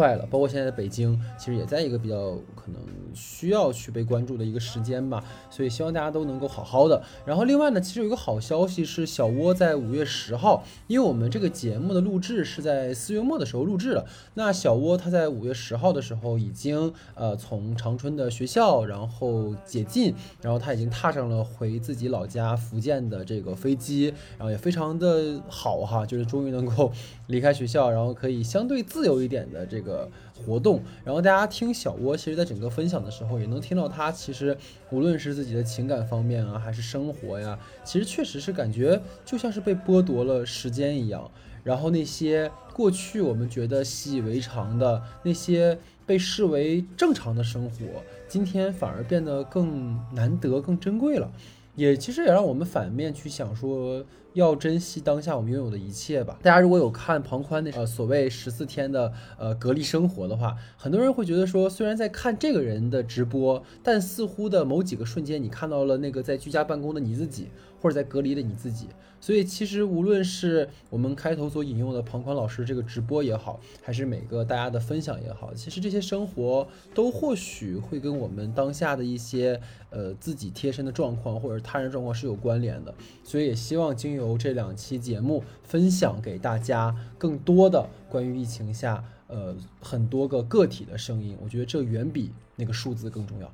[0.00, 2.80] 快了，包括现在的北京，其实也在一个比较可能
[3.14, 7.02] 需要去被关注的一个时间吧，所以希望大家都能够好好的。
[7.24, 14.04] 然后另外呢，其实有一个好消息是，小窝在五月十号，因为我们这个节目的录制是在四月末的时候录制了，
[14.34, 26.92] 那小窝他在五月十号的时候已经呃从长春的学校然后解禁，然后他已经踏上了回自己老家福建的这个飞机，然后也非常的好哈，就是终于能够
[27.28, 29.60] 离开学校，然后可以相对自由一点的。
[29.70, 30.10] 这个
[30.40, 34.56] 活动，然后大家听小窝，其实在整个分享的时候，也能听到他其实
[34.90, 41.30] 无论是自己的情感方面啊，还是生活呀，其实确实是感觉就像是被剥夺了时间一样。
[41.62, 47.84] 然后那些过去我们觉得习以为常的那些被视为正常的生活，
[48.26, 51.30] 今天反而变得更难得、更珍贵了。
[51.76, 54.04] 也其实也让我们反面去想说。
[54.32, 56.38] 要珍惜当下我们拥有的一切吧。
[56.42, 67.48] 大家如果有看庞宽那呃所谓十四天的呃隔离生活的话，很多人会觉得说，虽然在看这个人的直播，但似乎的某几个瞬间，你看到了那个在居家办公的你自己，
[67.80, 68.86] 或者在隔离的你自己。
[69.22, 82.94] 所以其实无论是我们开头所引用的庞宽老师这个直播也好，还是每个大家的分享也好，其实这些生活都或许会跟我们当下的一些呃自己贴身的状况或者他人状况是有关联的。
[83.22, 91.36] 所以也希望经由这两期节目分享给大家更多的关于疫情下呃很多个个体的声音。
[91.42, 93.52] 我觉得这远比那个数字更重要。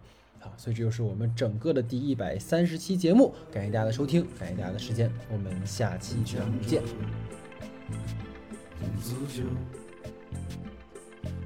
[0.56, 6.82] 所以这就是我们整个的第一百三十期节目，感谢大家的收听，感谢大家的时间，我们下期节目见。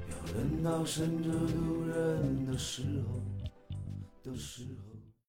[0.09, 3.19] 要等到生着路人的时候
[4.23, 4.80] 的时候。